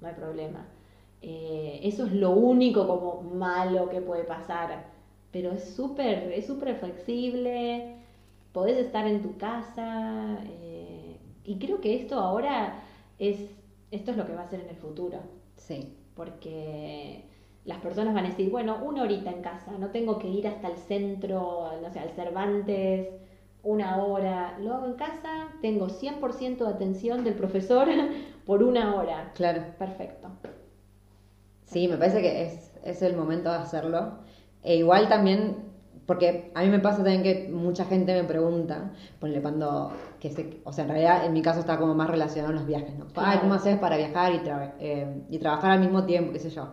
[0.00, 0.66] no hay problema.
[1.22, 4.84] Eh, eso es lo único como malo que puede pasar,
[5.32, 7.96] pero es súper, es súper flexible,
[8.52, 12.82] podés estar en tu casa eh, y creo que esto ahora
[13.18, 13.38] es,
[13.90, 15.18] esto es lo que va a ser en el futuro,
[15.56, 15.96] Sí.
[16.14, 17.24] porque
[17.64, 20.68] las personas van a decir, bueno, una horita en casa, no tengo que ir hasta
[20.68, 23.08] el centro, no sé, al Cervantes,
[23.62, 27.88] una hora, lo hago en casa, tengo 100% de atención del profesor
[28.46, 29.32] por una hora.
[29.34, 29.62] Claro.
[29.78, 30.28] Perfecto.
[31.64, 34.18] Sí, me parece que es, es el momento de hacerlo.
[34.62, 35.56] E igual también,
[36.06, 40.60] porque a mí me pasa también que mucha gente me pregunta, ponle cuando, que se,
[40.64, 43.06] o sea, en realidad en mi caso está como más relacionado a los viajes, ¿no?
[43.16, 43.38] Ay.
[43.40, 46.68] ¿cómo haces para viajar y, tra- eh, y trabajar al mismo tiempo, qué sé yo?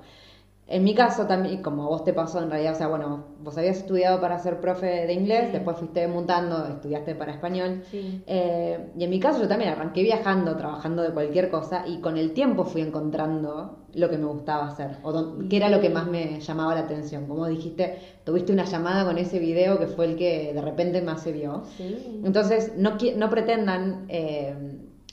[0.71, 3.57] En mi caso también, como a vos te pasó en realidad, o sea, bueno, vos
[3.57, 5.51] habías estudiado para ser profe de inglés, Sí.
[5.51, 7.83] después fuiste mutando, estudiaste para español.
[7.91, 8.23] Sí.
[8.25, 12.17] Eh, y en mi caso yo también arranqué viajando, trabajando de cualquier cosa y con
[12.17, 15.89] el tiempo fui encontrando lo que me gustaba hacer o don- qué era lo que
[15.89, 17.27] más me llamaba la atención.
[17.27, 21.21] Como dijiste, tuviste una llamada con ese video que fue el que de repente más
[21.21, 21.63] se vio.
[21.75, 22.21] Sí.
[22.23, 24.55] Entonces no, no pretendan eh,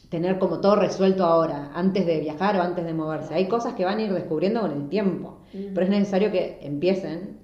[0.09, 3.34] tener como todo resuelto ahora, antes de viajar o antes de moverse.
[3.34, 7.38] Hay cosas que van a ir descubriendo con el tiempo, pero es necesario que empiecen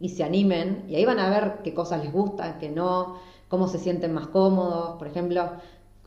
[0.00, 3.16] y se animen y ahí van a ver qué cosas les gustan, qué no,
[3.48, 4.96] cómo se sienten más cómodos.
[4.98, 5.50] Por ejemplo,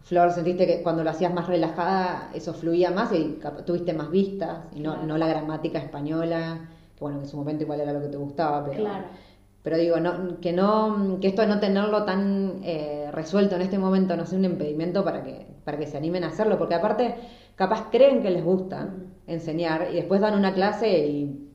[0.01, 4.59] Flor, sentiste que cuando lo hacías más relajada eso fluía más y tuviste más vistas
[4.73, 5.07] y no, Claro.
[5.07, 8.17] no la gramática española, que bueno, que en su momento igual era lo que te
[8.17, 8.77] gustaba, pero...
[8.77, 9.05] Claro.
[9.63, 13.77] Pero digo, no, que no, que esto de no tenerlo tan eh, resuelto en este
[13.77, 17.15] momento no sea un impedimento para que, para que se animen a hacerlo, porque aparte,
[17.57, 18.93] capaz creen que les gusta
[19.25, 21.49] enseñar y después dan una clase y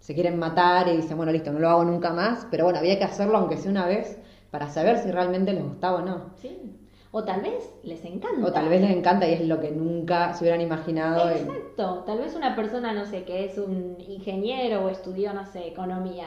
[0.00, 2.98] se quieren matar y dicen, bueno, listo, no lo hago nunca más, pero bueno, había
[2.98, 4.18] que hacerlo aunque sea una vez
[4.50, 6.30] para saber si realmente les gustaba o no.
[6.36, 6.76] Sí.
[7.10, 8.44] O tal vez les encanta.
[8.44, 11.30] O tal vez les encanta y es lo que nunca se hubieran imaginado.
[11.30, 15.68] Exacto, tal vez una persona, no sé, que es un ingeniero o estudió, no sé,
[15.68, 16.26] economía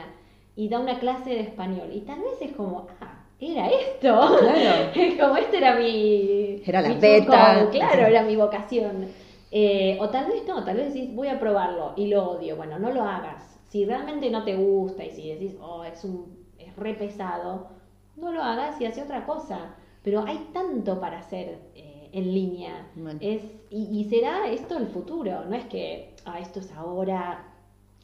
[0.56, 4.38] y da una clase de español y tal vez es como, ah, era esto.
[4.40, 4.92] Claro.
[5.20, 6.62] Como, este era mi...
[6.66, 7.68] Era la mi beta.
[7.70, 9.08] claro, era mi vocación.
[9.50, 12.56] Eh, o tal vez no, tal vez decís, voy a probarlo y lo odio.
[12.56, 13.58] Bueno, no lo hagas.
[13.68, 17.68] Si realmente no te gusta y si decís, oh, es, un, es re pesado,
[18.16, 19.74] no lo hagas y hace otra cosa.
[20.02, 22.90] Pero hay tanto para hacer eh, en línea.
[22.94, 23.18] Bueno.
[23.22, 25.44] Es, y, y será esto el futuro.
[25.44, 27.47] No es que ah, esto es ahora,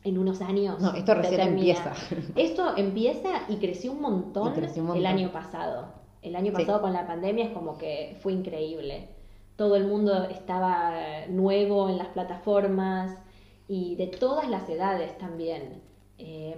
[0.04, 0.80] en unos años.
[0.80, 1.92] No, esto recién empieza.
[2.36, 5.86] Esto empieza y creció un montón, Y creció un el año pasado.
[6.22, 6.58] El año Sí.
[6.58, 9.08] pasado con la pandemia es como que fue increíble.
[9.56, 10.92] Todo el mundo estaba
[11.28, 13.16] nuevo en las plataformas
[13.68, 15.80] y de todas las edades también.
[16.18, 16.54] Eh,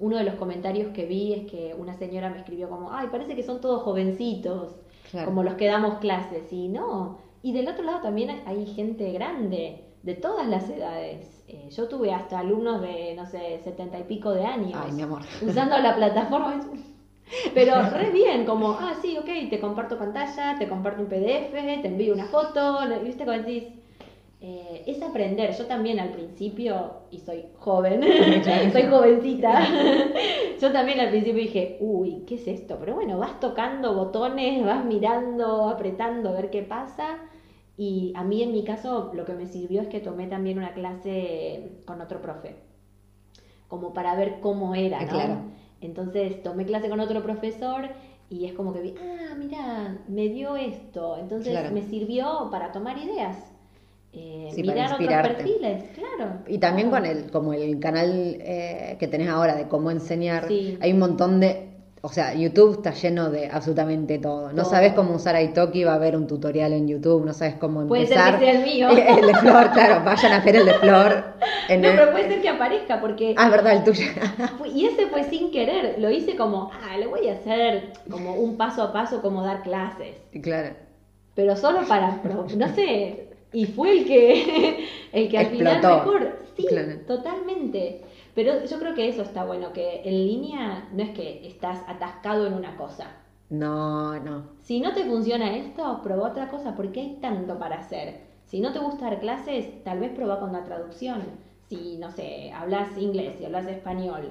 [0.00, 3.34] uno de los comentarios que vi es que una señora me escribió como, ay, parece
[3.34, 4.76] que son todos jovencitos,
[5.10, 5.26] Claro.
[5.28, 6.52] como los que damos clases.
[6.52, 7.18] Y no.
[7.42, 11.41] Y del otro lado también hay gente grande, de todas las edades.
[11.52, 15.02] Eh, yo tuve hasta alumnos de, no sé, setenta y pico de años Ay, mi
[15.02, 15.20] amor.
[15.42, 16.58] usando la plataforma.
[17.54, 21.88] Pero re bien, como, ah, sí, ok, te comparto pantalla, te comparto un PDF, te
[21.88, 23.24] envío una foto, ¿viste?
[23.24, 23.64] Como decís,
[24.40, 25.54] eh, es aprender.
[25.54, 28.02] Yo también al principio, y soy joven,
[28.72, 29.62] soy jovencita,
[30.60, 32.78] yo también al principio dije, uy, ¿qué es esto?
[32.80, 37.18] Pero bueno, vas tocando botones, vas mirando, apretando, a ver qué pasa.
[37.76, 40.74] Y a mí en mi caso lo que me sirvió es que tomé también una
[40.74, 42.56] clase con otro profe,
[43.68, 45.08] como para ver cómo era, Ah, ¿no?
[45.10, 45.36] claro.
[45.80, 47.88] Entonces tomé clase con otro profesor
[48.30, 51.16] y es como que vi, ah, mira, me dio esto.
[51.18, 51.74] Entonces Claro.
[51.74, 53.36] me sirvió para tomar ideas.
[54.14, 56.32] Eh, Sí, para mirar otros perfiles, claro.
[56.46, 58.10] Y también con el, como el canal
[58.40, 60.76] eh, que tenés ahora de cómo enseñar, Sí.
[60.80, 61.70] hay un montón de,
[62.04, 64.48] o sea, YouTube está lleno de absolutamente todo.
[64.52, 64.70] No Todo.
[64.72, 68.06] sabes cómo usar Italki, va a haber un tutorial en YouTube, no sabes cómo Puede
[68.08, 68.38] ser empezar.
[68.40, 68.88] que sea el mío.
[69.20, 71.24] El de Flor, claro, vayan a ver el de Flor.
[71.68, 73.34] En No, el- pero puede ser que aparezca porque...
[73.38, 74.04] Ah, es verdad, el tuyo.
[74.74, 78.56] Y ese fue sin querer, lo hice como, ah, le voy a hacer como un
[78.56, 80.74] paso a paso como dar clases, claro.
[81.36, 82.20] pero solo para,
[82.56, 85.96] no sé, y fue el que, el que al final Explotó.
[85.98, 86.92] mejor, sí, Claro.
[87.06, 88.00] totalmente.
[88.34, 92.46] Pero yo creo que eso está bueno, que en línea no es que estás atascado
[92.46, 93.08] en una cosa.
[93.50, 94.44] No, no.
[94.62, 98.20] Si no te funciona esto, prueba otra cosa, porque hay tanto para hacer.
[98.46, 101.22] Si no te gusta dar clases, tal vez prueba con la traducción.
[101.68, 104.30] Si, no sé, hablas inglés y hablas español,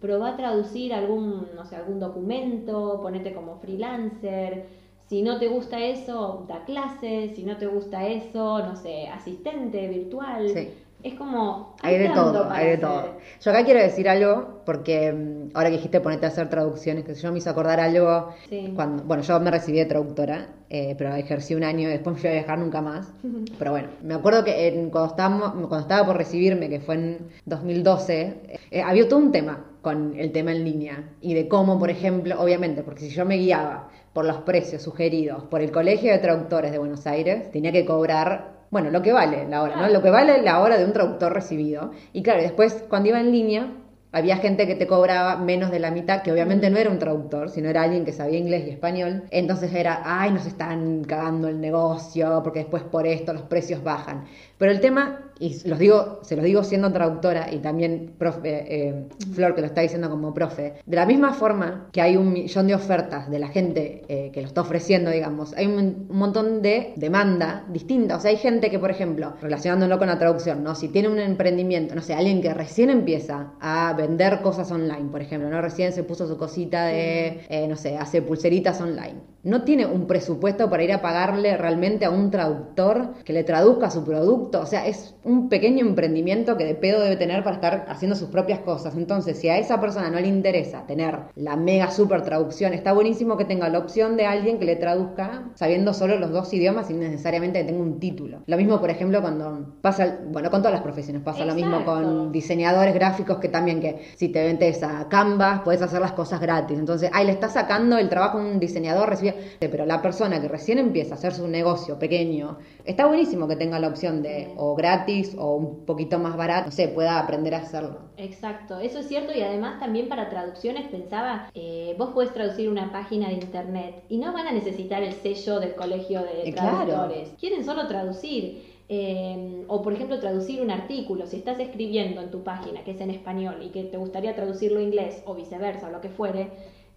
[0.00, 4.66] prueba a traducir algún, no sé, algún documento, ponete como freelancer.
[5.08, 7.36] Si no te gusta eso, da clases.
[7.36, 10.48] Si no te gusta eso, no sé, asistente virtual.
[10.48, 10.70] Sí.
[11.02, 11.74] Es como...
[11.82, 12.80] Hay de todo, hay de hacer.
[12.80, 13.04] todo.
[13.40, 17.14] Yo acá quiero decir algo, porque mm, ahora que dijiste ponerte a hacer traducciones, que
[17.14, 18.72] yo me hizo acordar algo, Sí.
[18.76, 22.20] cuando, bueno, yo me recibí de traductora, eh, pero ejercí un año y después me
[22.20, 23.12] fui a viajar nunca más.
[23.58, 27.18] Pero bueno, me acuerdo que en- cuando, estábamos, cuando estaba por recibirme, que fue en
[27.46, 28.36] 2012,
[28.70, 32.40] eh, había todo un tema con el tema en línea y de cómo, por ejemplo,
[32.40, 36.70] obviamente, porque si yo me guiaba por los precios sugeridos por el Colegio de Traductores
[36.70, 39.88] de Buenos Aires, tenía que cobrar, bueno, lo que vale la hora, ¿no?
[39.90, 41.90] Lo que vale la hora de un traductor recibido.
[42.14, 43.70] Y claro, después cuando iba en línea,
[44.12, 47.50] había gente que te cobraba menos de la mitad, que obviamente no era un traductor,
[47.50, 49.24] sino era alguien que sabía inglés y español.
[49.30, 54.24] Entonces era, ay, nos están cagando el negocio, porque después por esto los precios bajan.
[54.56, 59.08] Pero el tema, y los digo, se los digo siendo traductora y también profe, eh,
[59.34, 62.68] Flor que lo está diciendo como profe, de la misma forma que hay un millón
[62.68, 66.62] de ofertas de la gente eh, que lo está ofreciendo, digamos, hay un, un montón
[66.62, 68.16] de demanda distinta.
[68.16, 70.76] O sea, hay gente que, por ejemplo, relacionándolo con la traducción, ¿no?
[70.76, 75.22] Si tiene un emprendimiento, no sé, alguien que recién empieza a vender cosas online, por
[75.22, 75.60] ejemplo, ¿no?
[75.60, 79.32] Recién se puso su cosita de, eh, no sé, hace pulseritas online.
[79.42, 83.90] No tiene un presupuesto para ir a pagarle realmente a un traductor que le traduzca
[83.90, 84.60] su producto.
[84.60, 88.28] O sea, es un pequeño emprendimiento que de pedo debe tener para estar haciendo sus
[88.28, 88.96] propias cosas.
[88.96, 93.36] Entonces, si a esa persona no le interesa tener la mega super traducción, está buenísimo
[93.36, 97.00] que tenga la opción de alguien que le traduzca sabiendo solo los dos idiomas sin
[97.00, 98.42] necesariamente que tenga un título.
[98.46, 102.32] Lo mismo, por ejemplo, cuando pasa, bueno, con todas las profesiones pasa lo mismo con
[102.32, 106.78] diseñadores gráficos que también que si te vendes a Canvas puedes hacer las cosas gratis.
[106.78, 110.48] Entonces, ahí le estás sacando el trabajo a un diseñador, recibe, pero la persona que
[110.48, 114.74] recién empieza a hacer su negocio pequeño, está buenísimo que tenga la opción de o
[114.74, 118.00] gratis o un poquito más barato, no sé, pueda aprender a hacerlo.
[118.16, 122.92] Exacto, eso es cierto y además también para traducciones pensaba, eh, vos podés traducir una
[122.92, 126.86] página de internet y no van a necesitar el sello del colegio de Eh, claro.
[126.86, 128.70] traductores, quieren solo traducir.
[128.88, 133.00] eh, o por ejemplo traducir un artículo, si estás escribiendo en tu página que es
[133.00, 136.50] en español y que te gustaría traducirlo a inglés o viceversa o lo que fuere,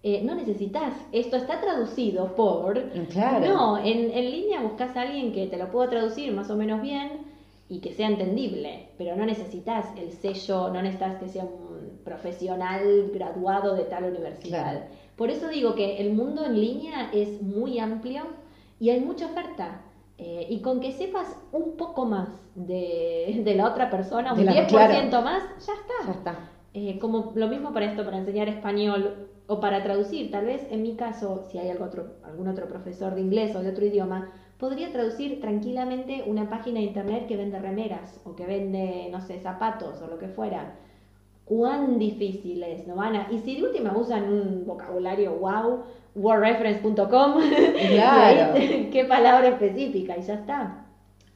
[0.03, 2.91] eh, no necesitas, esto está traducido por...
[3.09, 3.47] Claro.
[3.47, 6.81] No, en, en línea buscas a alguien que te lo pueda traducir más o menos
[6.81, 7.24] bien
[7.67, 13.09] y que sea entendible, pero no necesitas el sello, no necesitas que sea un profesional
[13.13, 14.71] graduado de tal universidad.
[14.71, 14.79] Claro.
[15.15, 18.23] Por eso digo que el mundo en línea es muy amplio
[18.79, 19.81] y hay mucha oferta.
[20.17, 24.53] Eh, y con que sepas un poco más de, de la otra persona, un la-
[24.53, 25.21] 10% claro.
[25.23, 25.93] más, ya está.
[26.05, 26.49] Ya está.
[26.73, 30.31] Eh, como lo mismo para esto, para enseñar español o para traducir.
[30.31, 33.61] Tal vez en mi caso, si hay algo otro, algún otro profesor de inglés o
[33.61, 38.45] de otro idioma, podría traducir tranquilamente una página de internet que vende remeras o que
[38.45, 40.75] vende, no sé, zapatos o lo que fuera.
[41.43, 43.31] Cuán difíciles, ¿no van a?
[43.31, 45.83] Y si de última usan un vocabulario wow,
[46.15, 47.05] wordreference.com,
[47.89, 48.53] Claro.
[48.91, 50.85] qué palabra específica y ya está.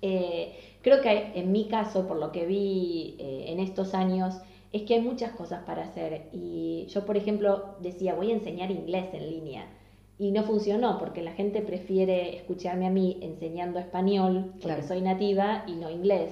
[0.02, 4.42] Eh, creo que en mi caso, por lo que vi eh, en estos años,
[4.72, 6.30] es que hay muchas cosas para hacer.
[6.32, 9.68] Y yo, por ejemplo, decía, voy a enseñar inglés en línea.
[10.20, 14.84] Y no funcionó porque la gente prefiere escucharme a mí enseñando español, porque Claro.
[14.84, 16.30] soy nativa y no inglés.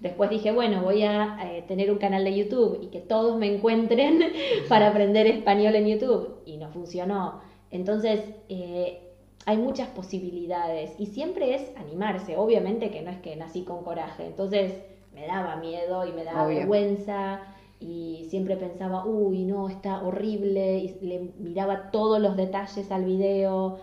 [0.00, 3.52] Después dije, bueno, voy a eh, tener un canal de YouTube y que todos me
[3.52, 4.20] encuentren
[4.68, 6.36] para aprender español en YouTube.
[6.46, 7.40] Y no funcionó.
[7.72, 9.00] Entonces, eh,
[9.46, 12.36] hay muchas posibilidades y siempre es animarse.
[12.36, 14.26] Obviamente que no es que nací con coraje.
[14.26, 14.74] Entonces,
[15.12, 16.58] me daba miedo y me daba Obvio.
[16.58, 17.40] vergüenza
[17.80, 23.78] y siempre pensaba, uy, no, está horrible y le miraba todos los detalles al video.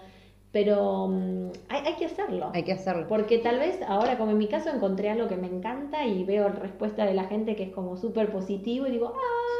[0.52, 2.52] Pero mm, hay, hay que hacerlo.
[2.54, 3.08] Hay que hacerlo.
[3.08, 6.50] Porque tal vez ahora, como en mi caso, encontré algo que me encanta y veo
[6.50, 9.14] la respuesta de la gente que es como súper positivo y digo,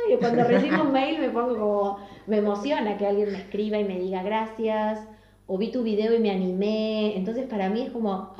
[0.10, 3.86] ay, cuando recibo un mail me pongo como, me emociona que alguien me escriba y
[3.86, 5.08] me diga gracias,
[5.48, 7.16] o vi tu video y me animé.
[7.16, 8.36] Entonces para mí es como, ¡ah!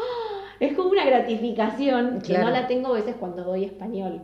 [0.60, 2.46] es como una gratificación que Claro.
[2.48, 4.24] no la tengo a veces cuando doy español.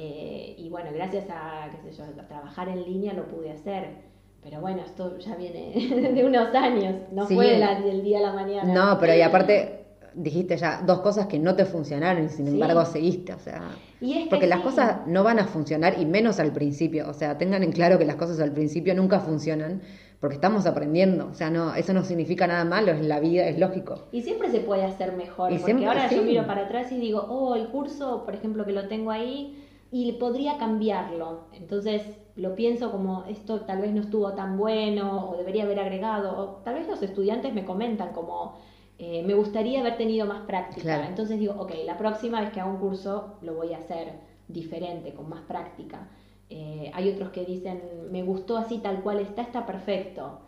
[0.00, 4.06] Eh, y bueno, gracias a, qué sé yo, a trabajar en línea lo pude hacer.
[4.40, 5.72] Pero bueno, esto ya viene
[6.14, 7.34] de unos años, no Sí.
[7.34, 8.72] fue la- del día a la mañana.
[8.72, 9.74] No, pero y aparte
[10.14, 12.52] dijiste ya dos cosas que no te funcionaron y sin Sí.
[12.52, 13.60] embargo seguiste, o sea,
[14.00, 14.64] Y porque las sí.
[14.66, 18.04] cosas no van a funcionar y menos al principio, o sea, tengan en claro que
[18.04, 19.82] las cosas al principio nunca funcionan
[20.20, 23.58] porque estamos aprendiendo, o sea, no, eso no significa nada malo, es la vida, es
[23.58, 24.06] lógico.
[24.12, 26.98] Y siempre se puede hacer mejor, Y porque siempre- ahora yo miro para atrás y
[26.98, 31.44] digo, oh, el curso, por ejemplo, que lo tengo ahí, y podría cambiarlo.
[31.52, 32.02] Entonces
[32.36, 36.44] lo pienso como, esto tal vez no estuvo tan bueno, o debería haber agregado, o
[36.62, 38.56] tal vez los estudiantes me comentan como,
[38.98, 40.82] eh, me gustaría haber tenido más práctica.
[40.82, 41.04] Claro.
[41.04, 44.12] Entonces digo, ok, la próxima vez que haga un curso lo voy a hacer
[44.46, 46.08] diferente, con más práctica.
[46.50, 50.40] Eh, hay otros que dicen, me gustó así tal cual está, está perfecto.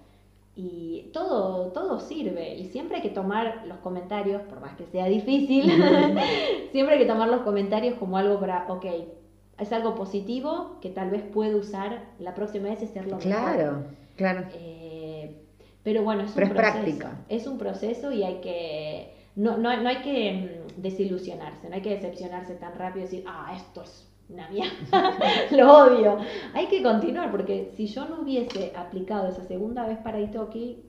[0.57, 2.57] Y todo, todo sirve.
[2.57, 5.65] Y siempre hay que tomar los comentarios, por más que sea difícil,
[6.73, 8.87] siempre hay que tomar los comentarios como algo para, ok,
[9.61, 13.23] es algo positivo que tal vez puedo usar la próxima vez y hacerlo mejor.
[13.23, 13.85] Claro,
[14.17, 14.45] claro.
[14.55, 15.37] Eh,
[15.83, 16.75] pero bueno, es Pero un es proceso.
[16.83, 17.19] práctica.
[17.29, 19.15] Es un proceso y hay que.
[19.37, 20.33] No, no, no hay que
[20.77, 24.73] mm, desilusionarse, no hay que decepcionarse tan rápido y decir, ah, esto es una mierda,
[25.53, 26.19] lo odio.
[26.55, 30.85] Hay que continuar, porque si yo no hubiese aplicado esa segunda vez para Italki,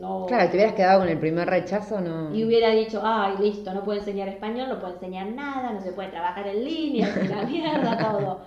[0.00, 0.26] no.
[0.26, 2.34] Claro, te hubieras quedado con el primer rechazo, no.
[2.34, 5.92] Y hubiera dicho, ay, listo, no puedo enseñar español, no puedo enseñar nada, no se
[5.92, 8.40] puede trabajar en línea, una mierda todo.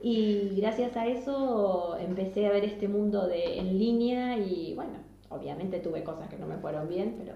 [0.00, 4.92] Y gracias a eso empecé a ver este mundo de en línea y bueno,
[5.30, 7.34] obviamente tuve cosas que no me fueron bien, pero...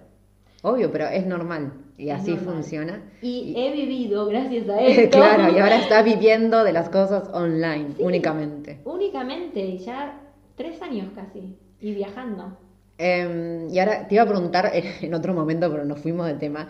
[0.63, 2.55] Obvio, pero es normal y Es así normal.
[2.55, 3.03] funciona.
[3.23, 5.19] Y he vivido gracias a esto.
[5.19, 8.03] claro, y ahora estás viviendo de las cosas online Sí.
[8.03, 8.81] únicamente.
[8.85, 10.21] Únicamente, ya
[10.57, 12.59] tres años casi, y viajando.
[13.01, 16.68] Eh, y ahora te iba a preguntar en otro momento, pero nos fuimos de tema.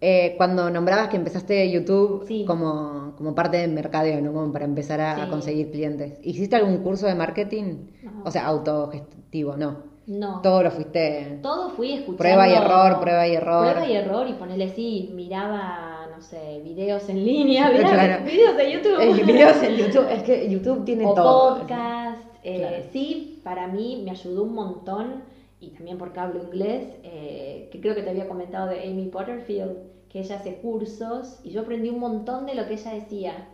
[0.00, 2.44] Eh, cuando nombrabas que empezaste YouTube Sí.
[2.46, 4.32] como, como parte del mercadeo, ¿no?
[4.32, 6.18] Como para empezar a, conseguir clientes.
[6.22, 7.86] ¿Hiciste algún curso de marketing?
[8.02, 8.22] No.
[8.24, 9.96] O sea, autogestivo, no.
[10.06, 10.40] No.
[10.42, 11.40] Todo lo fuiste.
[11.42, 12.18] Todo fui escuchando.
[12.18, 13.72] Prueba y error, prueba y error.
[13.72, 18.24] Prueba y error y ponerle sí, miraba, no sé, videos en línea, miraba Claro.
[18.24, 19.00] videos de YouTube.
[19.00, 21.58] Eh, videos en YouTube, es que YouTube tiene o todo.
[21.58, 22.20] podcast.
[22.44, 22.76] eh, Claro.
[22.92, 25.22] Sí, para mí me ayudó un montón
[25.60, 29.76] y también porque hablo inglés, eh, que creo que te había comentado de Amy Potterfield,
[30.08, 33.48] que ella hace cursos y yo aprendí un montón de lo que ella decía.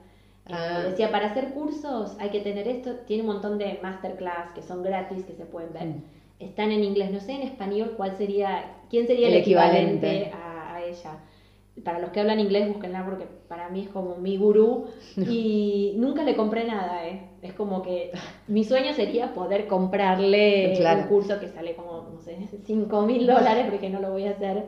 [0.46, 0.82] Eh, Ah.
[0.88, 4.82] decía, para hacer cursos hay que tener esto, tiene un montón de masterclass que son
[4.82, 5.86] gratis, que se pueden ver.
[5.86, 6.04] Mm.
[6.40, 10.32] Están en inglés, no sé en español cuál sería, quién sería El el, equivalente, equivalente.
[10.34, 11.20] A, a ella.
[11.84, 16.22] Para los que hablan inglés, búsquenla porque para mí es como mi gurú y nunca
[16.22, 17.28] le compré nada, ¿eh?
[17.40, 18.12] Es como que
[18.46, 21.02] mi sueño sería poder comprarle Claro.
[21.02, 24.32] un curso que sale como, no sé, 5 mil dólares porque no lo voy a
[24.32, 24.66] hacer.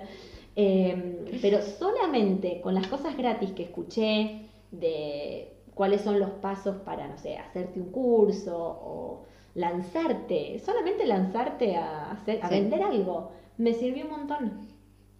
[0.57, 4.41] Eh, pero solamente con las cosas gratis que escuché
[4.71, 9.25] de cuáles son los pasos para, no sé, hacerte un curso o
[9.55, 12.55] lanzarte, solamente lanzarte a, hacer, a Sí.
[12.55, 14.74] vender algo, me sirvió un montón.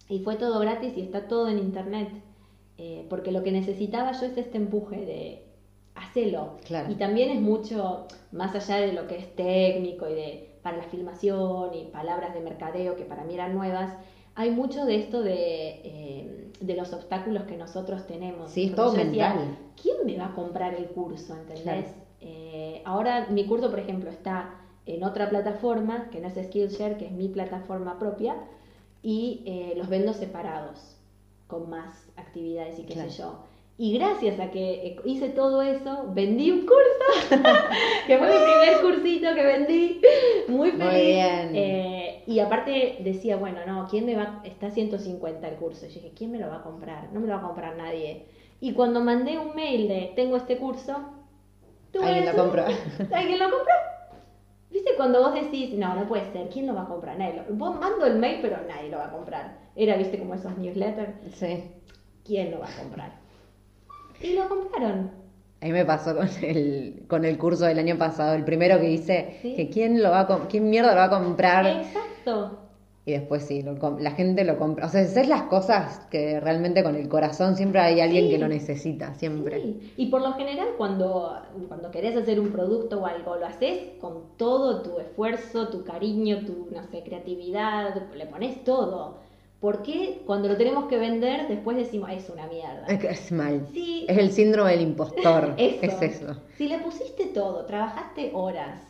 [0.07, 2.09] Y fue todo gratis y está todo en internet.
[2.77, 5.45] Eh, porque lo que necesitaba yo es este empuje de
[5.95, 6.57] hacelo.
[6.65, 6.91] Claro.
[6.91, 10.83] Y también es mucho más allá de lo que es técnico y de para la
[10.85, 13.93] filmación y palabras de mercadeo que para mí eran nuevas.
[14.33, 18.49] Hay mucho de esto de, eh, de los obstáculos que nosotros tenemos.
[18.49, 19.57] Sí, es todo decía, mental.
[19.79, 21.35] ¿Quién me va a comprar el curso?
[21.35, 21.63] ¿Entendés?
[21.63, 21.87] Claro.
[22.19, 24.55] Eh, ahora mi curso, por ejemplo, está
[24.87, 28.35] en otra plataforma, que no es Skillshare, que es mi plataforma propia,
[29.05, 30.97] y eh, los vendo separados,
[31.45, 33.11] con más actividades y qué Claro.
[33.11, 33.39] sé yo.
[33.77, 37.29] Y gracias a que eh, hice todo eso, vendí un curso,
[38.07, 40.01] que fue mi primer cursito que vendí,
[40.47, 40.83] muy feliz.
[40.91, 41.51] Muy bien.
[41.53, 44.41] Eh, y aparte decía, bueno, no, ¿quién me va?
[44.43, 45.85] Está 150 el curso.
[45.85, 47.13] Y yo dije, ¿quién me lo va a comprar?
[47.13, 48.25] No me lo va a comprar nadie.
[48.59, 50.95] Y cuando mandé un mail de, tengo este curso,
[51.91, 52.65] ¿tú Alguien lo compró.
[53.13, 53.73] ¿Alguien lo compró?
[54.75, 57.17] ¿Viste cuando vos decís, no, no puede ser, ¿quién lo va a comprar?
[57.17, 59.57] Nadie lo- Vos mando el mail, pero nadie lo va a comprar.
[59.73, 61.13] Era, viste, como esos newsletters.
[61.33, 61.63] Sí.
[62.25, 63.11] ¿Quién lo va a comprar?
[64.21, 65.11] Y lo compraron.
[65.61, 68.89] A mí me pasó con el, con el curso del año pasado, el primero que
[68.91, 69.55] hice, Sí.
[69.55, 71.65] que quién lo va a quién mierda lo va a comprar.
[71.65, 72.59] Exacto.
[73.07, 74.87] Y después sí, lo la gente lo compra.
[74.87, 78.31] O sea, hacer las cosas que realmente con el corazón siempre hay alguien Sí.
[78.31, 79.61] que lo necesita, siempre.
[79.61, 81.37] Sí, Y por lo general cuando,
[81.67, 86.45] cuando querés hacer un producto o algo, lo haces con todo tu esfuerzo, tu cariño,
[86.47, 89.23] tu, no sé, creatividad, le pones todo.
[89.59, 92.85] ¿Por qué cuando lo tenemos que vender después decimos, es una mierda?
[92.87, 93.67] Es, que es mal.
[93.71, 94.05] Sí.
[94.07, 95.53] Es el síndrome del impostor.
[95.57, 95.79] Eso.
[95.85, 96.35] Es eso.
[96.57, 98.81] Si le pusiste todo, trabajaste horas,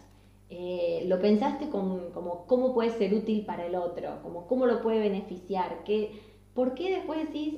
[0.50, 4.82] eh, lo pensaste con- como cómo puede ser útil para el otro, como cómo lo
[4.82, 6.12] puede beneficiar, qué,
[6.54, 7.56] ¿por qué después decís,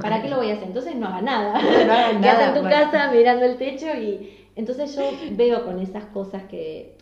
[0.00, 0.68] ¿para qué lo voy a hacer?
[0.68, 1.60] Entonces no haga nada.
[1.60, 2.76] No hagas nada, en tu bueno.
[2.76, 5.02] casa mirando el techo y entonces yo
[5.32, 6.96] veo con esas cosas que,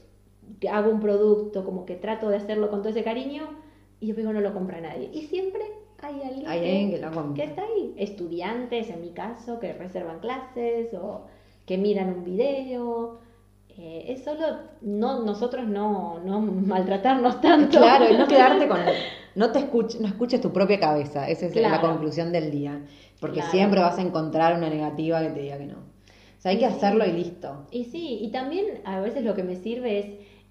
[0.60, 3.48] que hago un producto, como que trato de hacerlo con todo ese cariño
[4.00, 5.10] y yo digo no lo compra nadie.
[5.12, 5.62] Y siempre
[6.00, 7.34] hay alguien, Hay alguien que lo compra.
[7.34, 7.92] que está ahí.
[7.96, 11.22] Estudiantes, en mi caso, que reservan clases o
[11.66, 13.18] que miran un video.
[13.78, 14.40] Eh, es solo
[14.80, 17.78] no, nosotros no, no maltratarnos tanto.
[17.78, 18.80] Claro, y no quedarte con.
[19.34, 21.28] No te escuches, no escuches tu propia cabeza.
[21.28, 22.82] Esa es la conclusión del día.
[23.20, 23.50] Porque Claro.
[23.52, 25.76] siempre vas a encontrar una negativa que te diga que no.
[25.78, 27.66] O sea, hay que hacerlo y listo.
[27.70, 30.06] Y sí, y también a veces lo que me sirve es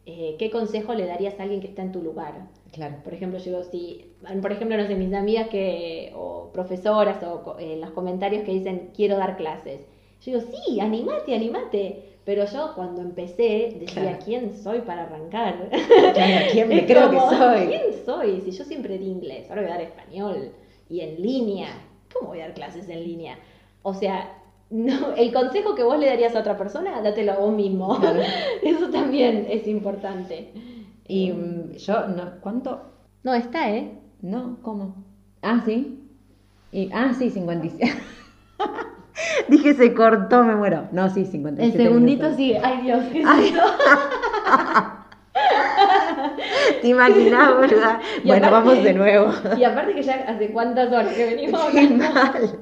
[0.06, 2.48] eh, qué consejo le darías a alguien que está en tu lugar.
[2.72, 2.96] Claro.
[3.04, 7.44] Por ejemplo, yo digo, si, por ejemplo, no sé, mis amigas que, o profesoras o
[7.44, 9.82] co- eh, en los comentarios que dicen quiero dar clases.
[10.26, 12.04] Yo digo, sí, animate, animate.
[12.28, 14.18] Pero yo cuando empecé decía, Claro.
[14.26, 15.70] ¿quién soy para arrancar?
[16.14, 17.68] Claro, ¿quién me creo que como, soy?
[17.68, 18.42] ¿Quién soy?
[18.42, 20.52] Si yo siempre di inglés, ahora voy a dar español
[20.90, 21.70] y en línea.
[22.14, 23.40] ¿Cómo voy a dar clases en línea?
[23.82, 27.54] O sea, no, el consejo que vos le darías a otra persona, dátelo a vos
[27.54, 27.98] mismo.
[27.98, 28.20] Claro.
[28.62, 30.52] Eso también es importante.
[31.08, 32.92] Y mm, yo, no, ¿cuánto?
[33.24, 33.90] No, está, ¿eh?
[34.22, 34.96] No, ¿cómo?
[35.42, 36.04] Ah, sí.
[36.74, 37.90] Y, ah, sí, 57.
[39.48, 40.88] Dije, se cortó, me muero.
[40.92, 41.78] No, sí, 57.
[41.78, 42.38] El segundito minutos.
[42.38, 42.60] sigue.
[42.64, 43.56] Ay, Dios, ¿qué Ay.
[46.82, 48.00] ¿Te imaginas, verdad?
[48.24, 49.32] Y Bueno, aparte- vamos de nuevo.
[49.58, 52.14] Y aparte que ya hace cuántas horas que venimos Qué hablando.
[52.14, 52.60] mal.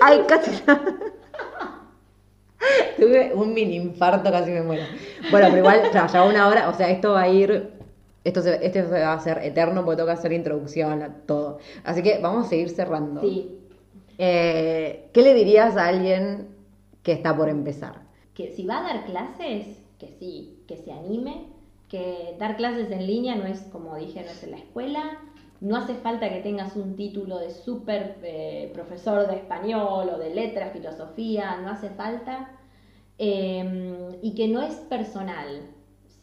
[0.00, 0.62] Ay, casi.
[2.96, 4.84] Tuve un mini infarto, casi me muero.
[5.30, 7.70] Bueno, pero igual, ya, ya una hora, o sea, esto va a ir.
[8.24, 11.58] Esto se, este se va a hacer eterno porque tengo que hacer introducción, a todo.
[11.84, 13.20] Así que vamos a seguir cerrando.
[13.20, 13.58] Sí,
[14.18, 16.48] Eh, ¿Qué le dirías a alguien
[17.02, 18.02] que está por empezar?
[18.34, 21.46] que si va a dar clases, que sí, que se anime,
[21.88, 25.18] que dar clases en línea no es, como dije, no es en la escuela,
[25.60, 30.34] no hace falta que tengas un título de súper eh, profesor de español o de
[30.34, 32.50] letras, filosofía, no hace falta,
[33.18, 35.62] Eh, y que no es personal.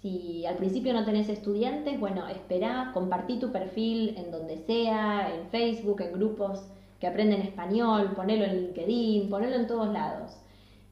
[0.02, 5.48] Si al principio no tenés estudiantes, bueno, espera, compartí tu perfil en donde sea, en
[5.50, 6.70] Facebook, en grupos
[7.02, 10.38] que aprenden español, ponelo en LinkedIn, ponelo en todos lados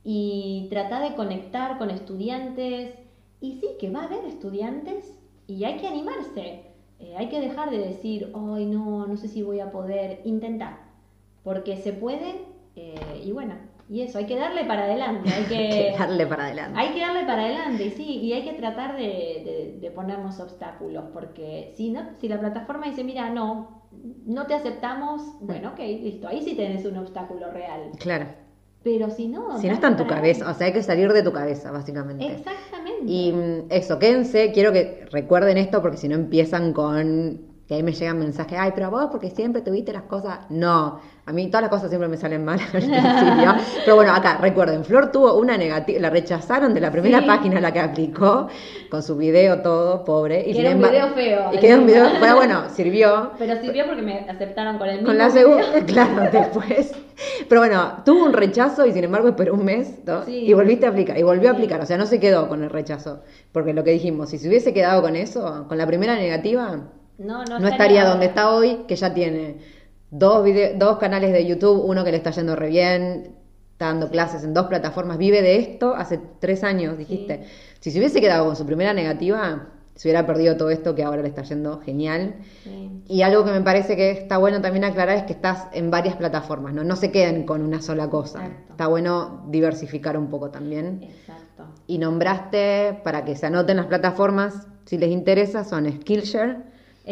[0.03, 2.95] y trata de conectar con estudiantes.
[3.41, 6.63] Y sí, que va a haber estudiantes y hay que animarse.
[6.99, 10.21] Eh, hay que dejar de decir, ay, no, no sé si voy a poder.
[10.25, 10.79] Intentar,
[11.43, 12.41] porque se puede
[12.75, 13.55] eh, y bueno,
[13.89, 15.29] y eso, hay que darle para adelante.
[15.33, 16.79] Hay que, Que darle para adelante.
[16.79, 20.39] hay que darle para adelante, y sí, y hay que tratar de, de- de ponernos
[20.39, 23.81] obstáculos, porque si no, si la plataforma dice, mira, no,
[24.25, 27.91] no te aceptamos, bueno, ok, listo, ahí sí tenés un obstáculo real.
[27.99, 28.27] Claro.
[28.83, 29.57] Pero si no...
[29.59, 32.25] Si no está en tu cabeza, o sea, hay que salir de tu cabeza, básicamente.
[32.27, 33.03] Exactamente.
[33.11, 37.83] Y mm, eso, quédense, quiero que recuerden esto porque si no empiezan con que ahí
[37.83, 40.39] me llegan mensajes, ay, pero vos porque siempre tuviste las cosas.
[40.49, 40.99] No,
[41.29, 43.55] a mí todas las cosas siempre me salen mal al principio.
[43.85, 47.25] Pero bueno, acá, recuerden, Flor tuvo una negativa, la rechazaron de la primera Sí.
[47.27, 48.47] página a la que aplicó,
[48.89, 50.43] con su video todo, pobre.
[50.43, 53.31] Que sin era un video feo, Y que era un video, pero bueno, sirvió.
[53.37, 56.91] Pero sirvió porque me aceptaron con el mismo Con la segunda, claro, después.
[57.47, 60.23] Pero bueno, tuvo un rechazo y sin embargo esperó un mes ¿no?
[60.25, 60.45] Sí.
[60.47, 61.15] y volviste a aplicar.
[61.17, 63.21] Y volvió a aplicar, o sea, no se quedó con el rechazo.
[63.51, 66.79] Porque lo que dijimos, si se hubiese quedado con eso, con la primera negativa,
[67.19, 69.57] No, no, no, estaría donde está hoy, que ya tiene
[70.11, 73.35] dos, vide- dos canales de YouTube, uno que le está yendo re bien,
[73.71, 77.45] está dando clases en dos plataformas, vive de esto hace tres años, dijiste.
[77.79, 81.21] Si se hubiese quedado con su primera negativa, se hubiera perdido todo esto que ahora
[81.21, 82.35] le está yendo genial.
[82.63, 83.03] Sí.
[83.07, 86.15] Y algo que me parece que está bueno también aclarar es que estás en varias
[86.15, 86.83] plataformas, ¿no?
[86.83, 88.45] No se queden con una sola cosa.
[88.45, 88.71] Exacto.
[88.71, 91.01] Está bueno diversificar un poco también.
[91.03, 91.65] Exacto.
[91.87, 96.57] Y nombraste, para que se anoten las plataformas, si les interesa, son Skillshare.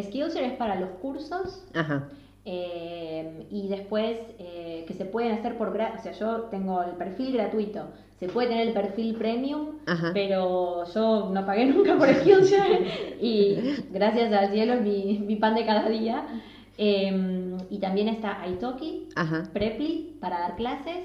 [0.01, 2.07] Skillshare es para los cursos Ajá.
[2.49, 7.33] Eh, y después eh, que se pueden hacer por o sea yo tengo el perfil
[7.33, 7.81] gratuito
[8.21, 10.11] se puede tener el perfil premium Ajá.
[10.13, 13.57] pero yo no pagué nunca por Skillshare y
[13.91, 16.25] gracias al cielo es mi, mi pan de cada día
[16.79, 19.43] Eh, y también está Italki Ajá.
[19.51, 20.99] Preply para dar clases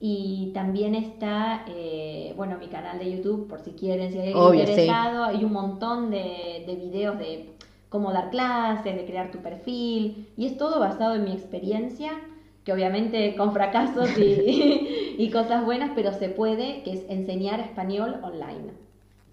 [0.00, 4.66] y también está, eh, bueno, mi canal de YouTube, por si quieren, si hay Obvio,
[4.66, 4.72] sí.
[4.72, 7.50] interesado, hay un montón de, de videos de
[7.88, 12.12] cómo dar clases, de crear tu perfil, y es todo basado en mi experiencia,
[12.64, 18.20] que obviamente con fracasos y, y cosas buenas, pero se puede, que es enseñar español
[18.22, 18.72] online.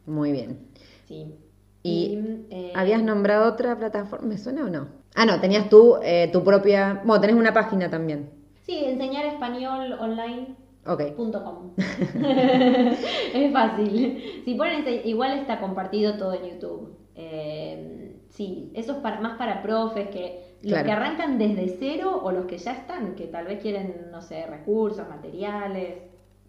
[0.06, 0.60] Muy bien.
[1.08, 1.36] Sí.
[1.82, 2.18] ¿Y
[2.50, 4.28] eh, habías nombrado otra plataforma?
[4.28, 4.88] ¿Me suena o no?
[5.16, 7.02] Ah, no, tenías tú eh, tu propia...
[7.04, 8.30] Bueno, tenés una página también.
[8.66, 10.56] Sí, enseñar español online
[10.86, 11.16] Ok.
[11.16, 11.72] Punto com.
[11.78, 14.42] es fácil.
[14.44, 16.98] Si ponen, igual está compartido todo en YouTube.
[17.16, 18.03] Eh,
[18.34, 20.86] sí, eso es para, más para profes que los Claro.
[20.86, 24.46] que arrancan desde cero o los que ya están, que tal vez quieren, no sé,
[24.48, 26.04] recursos, materiales,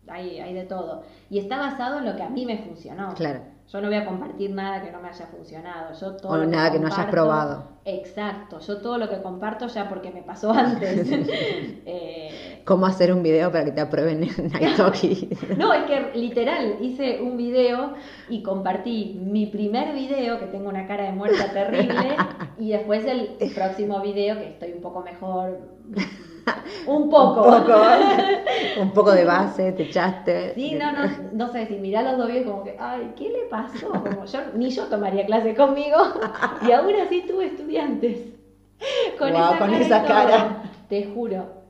[0.08, 1.02] hay, hay de todo.
[1.30, 3.14] Y está basado en lo que a mí me funcionó.
[3.14, 3.40] Claro.
[3.72, 5.94] Yo no voy a compartir nada que no me haya funcionado.
[5.98, 7.73] Yo todo O nada que no hayas probado.
[7.84, 8.60] Exacto.
[8.60, 11.06] Yo todo lo que comparto ya porque me pasó antes.
[11.86, 15.28] Eh, ¿Cómo hacer un video para que te aprueben en Italki?
[15.56, 17.92] no, es que literal, hice un video
[18.30, 22.16] y compartí mi primer video, que tengo una cara de muerta terrible,
[22.58, 25.58] y después el próximo video, que estoy un poco mejor.
[26.86, 27.42] Un poco.
[27.42, 27.72] Un poco,
[28.80, 30.54] un poco de base, te echaste.
[30.54, 30.98] Sí, no, no,
[31.32, 33.88] no sé, si mirá los dos videos como que, ay, ¿qué le pasó?
[33.88, 35.96] Como yo, ni yo tomaría clase conmigo,
[36.66, 38.18] y aún así tuve estudiantes.
[39.18, 39.70] Con esa con
[40.06, 40.62] cara esa.
[40.88, 41.64] Te juro.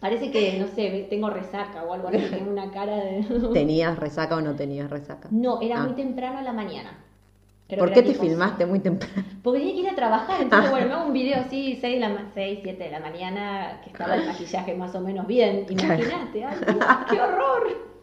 [0.00, 3.24] Parece que, no sé, tengo resaca o algo así, tengo una cara de...
[3.52, 5.28] ¿Tenías resaca o no tenías resaca?
[5.30, 5.84] No, era Ah.
[5.84, 6.90] muy temprano a la mañana.
[7.78, 9.24] ¿Por qué te filmaste muy temprano?
[9.42, 12.08] Porque tenía que ir a trabajar, entonces bueno, me hago un video así, 6, la
[12.08, 15.66] ma- 6 7 de la mañana, que estaba el maquillaje más o menos bien.
[15.68, 16.56] Imagínate, ay,
[17.10, 17.94] qué horror.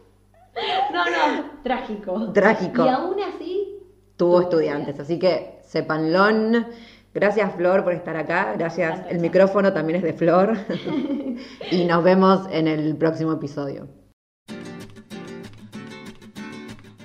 [0.92, 2.32] No, no, trágico.
[2.32, 2.84] Trágico.
[2.84, 3.78] Y aún así,
[4.16, 6.26] Tuvo estudiantes, así que sépanlo.
[7.14, 9.02] Gracias Flor por estar acá, gracias.
[9.10, 10.56] El micrófono también es de Flor.
[11.70, 13.88] y nos vemos en el próximo episodio.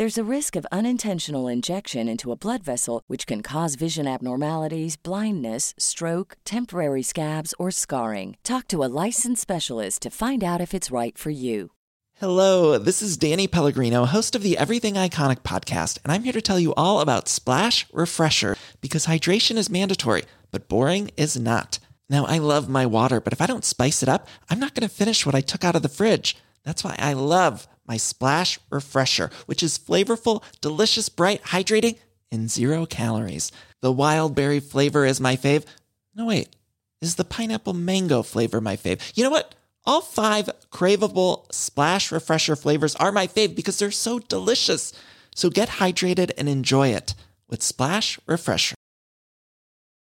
[0.00, 4.96] There's a risk of unintentional injection into a blood vessel, which can cause vision abnormalities,
[4.96, 8.38] blindness, stroke, temporary scabs, or scarring.
[8.42, 11.72] Talk to a licensed specialist to find out if it's right for you.
[12.14, 16.40] Hello, this is Danny Pellegrino, host of the Everything Iconic podcast, and I'm here to
[16.40, 21.78] tell you all about Splash Refresher because hydration is mandatory, but boring is not.
[22.08, 24.88] Now, I love my water, but if I don't spice it up, I'm not going
[24.88, 26.38] to finish what I took out of the fridge.
[26.64, 31.98] That's why I love my Splash Refresher, which is flavorful, delicious, bright, hydrating,
[32.30, 33.50] and zero calories.
[33.80, 35.64] The wild berry flavor is my fave.
[36.14, 36.54] No, wait,
[37.00, 39.00] is the pineapple mango flavor my fave?
[39.16, 39.56] You know what?
[39.84, 44.92] All five craveable Splash Refresher flavors are my fave because they're so delicious.
[45.34, 47.16] So get hydrated and enjoy it
[47.48, 48.76] with Splash Refresher.